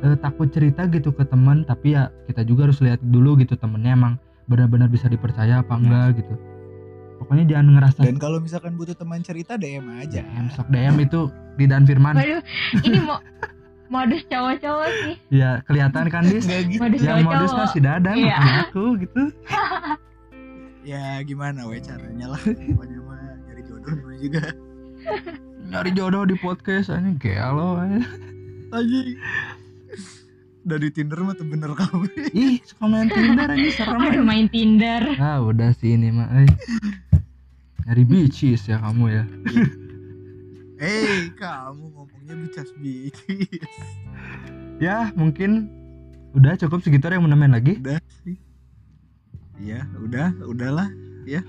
[0.06, 1.66] eh, takut cerita gitu ke teman.
[1.66, 4.14] Tapi ya kita juga harus lihat dulu gitu temennya emang
[4.46, 6.38] benar-benar bisa dipercaya apa enggak gitu.
[7.16, 10.22] Pokoknya jangan ngerasa Dan kalau misalkan butuh teman cerita DM aja.
[10.22, 12.14] DM sok DM itu di Dan Firman.
[12.14, 12.44] Waduh,
[12.86, 13.18] ini mau
[13.88, 15.16] modus cowok-cowok sih.
[15.32, 16.78] ya kelihatan kan dis gitu.
[16.78, 17.58] Modus yang modus cowok-cowok.
[17.60, 18.38] kan si Dadan Iya.
[18.66, 19.22] aku gitu
[20.86, 22.42] Ya gimana we caranya lah.
[22.42, 24.44] Pokoknya mah nyari jodoh namanya juga.
[25.70, 28.06] nyari jodoh di podcast aja gelo aja.
[28.72, 29.18] Anjing.
[30.62, 32.06] Dari Tinder mah tuh bener kamu.
[32.32, 34.22] ih suka main Tinder aja serem Aduh aja.
[34.24, 35.02] main Tinder.
[35.16, 36.50] ah udah sih ini mah eh.
[37.82, 39.24] nyari bitches ya kamu ya
[40.76, 41.95] Hei, kamu
[42.26, 42.70] ngomongnya bicas
[44.82, 45.70] ya mungkin
[46.34, 48.36] udah cukup segitu yang nambahin lagi Udah sih.
[49.56, 50.92] Iya, udah, udahlah.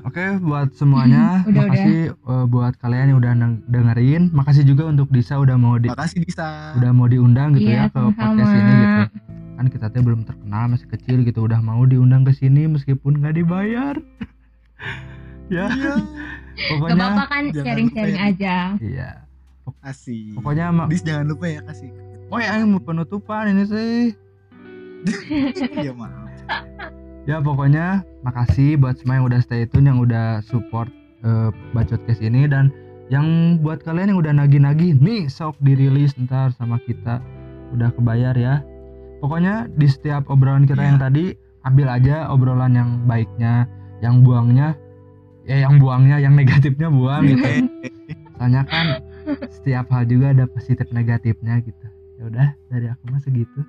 [0.06, 5.10] Oke buat semuanya Udah, makasih eh, buat kalian yang udah neng- dengerin makasih juga untuk
[5.10, 6.72] Disa udah mau di Makasih Disa.
[6.76, 8.56] udah mau diundang gitu Iya, ya ke podcast sama-sama.
[8.62, 9.04] ini gitu
[9.52, 13.34] kan kita teh belum terkenal masih kecil gitu udah mau diundang ke sini meskipun nggak
[13.34, 13.94] dibayar
[15.50, 15.92] ya Iya.
[16.56, 18.26] Gak pokoknya apa-apa kan sharing-sharing ya.
[18.26, 18.56] aja.
[18.78, 19.10] iya
[19.80, 20.34] Asik.
[20.34, 21.90] pokoknya ma- Dis jangan lupa ya kasih.
[22.26, 23.96] oh ya mau penutupan ini sih
[25.76, 26.26] Iya maaf.
[27.24, 27.86] ya pokoknya
[28.20, 30.90] makasih buat semua yang udah stay tune yang udah support
[31.20, 32.70] eh, bacot case ini dan
[33.06, 37.22] yang buat kalian yang udah nagih-nagih nih sok dirilis ntar sama kita
[37.68, 38.62] udah kebayar ya
[39.16, 40.88] pokoknya di setiap obrolan kita Iya.
[40.88, 41.24] yang tadi
[41.62, 43.66] ambil aja obrolan yang baiknya
[43.98, 44.74] yang buangnya
[45.42, 47.46] ya yang buangnya yang negatifnya buang gitu
[48.06, 48.86] Eh, soalnya kan
[49.50, 53.60] setiap hal juga ada positif negatifnya gitu ya udah dari aku mah segitu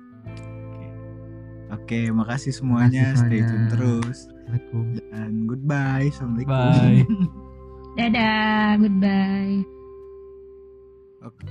[1.68, 3.12] Oke, makasih semuanya.
[3.12, 4.18] Makasih Stay tune terus.
[4.24, 6.08] Assalamualaikum Dan goodbye.
[6.08, 6.56] Assalamualaikum.
[6.56, 7.04] Bye.
[8.00, 9.56] Dadah, goodbye.
[11.28, 11.44] Oke.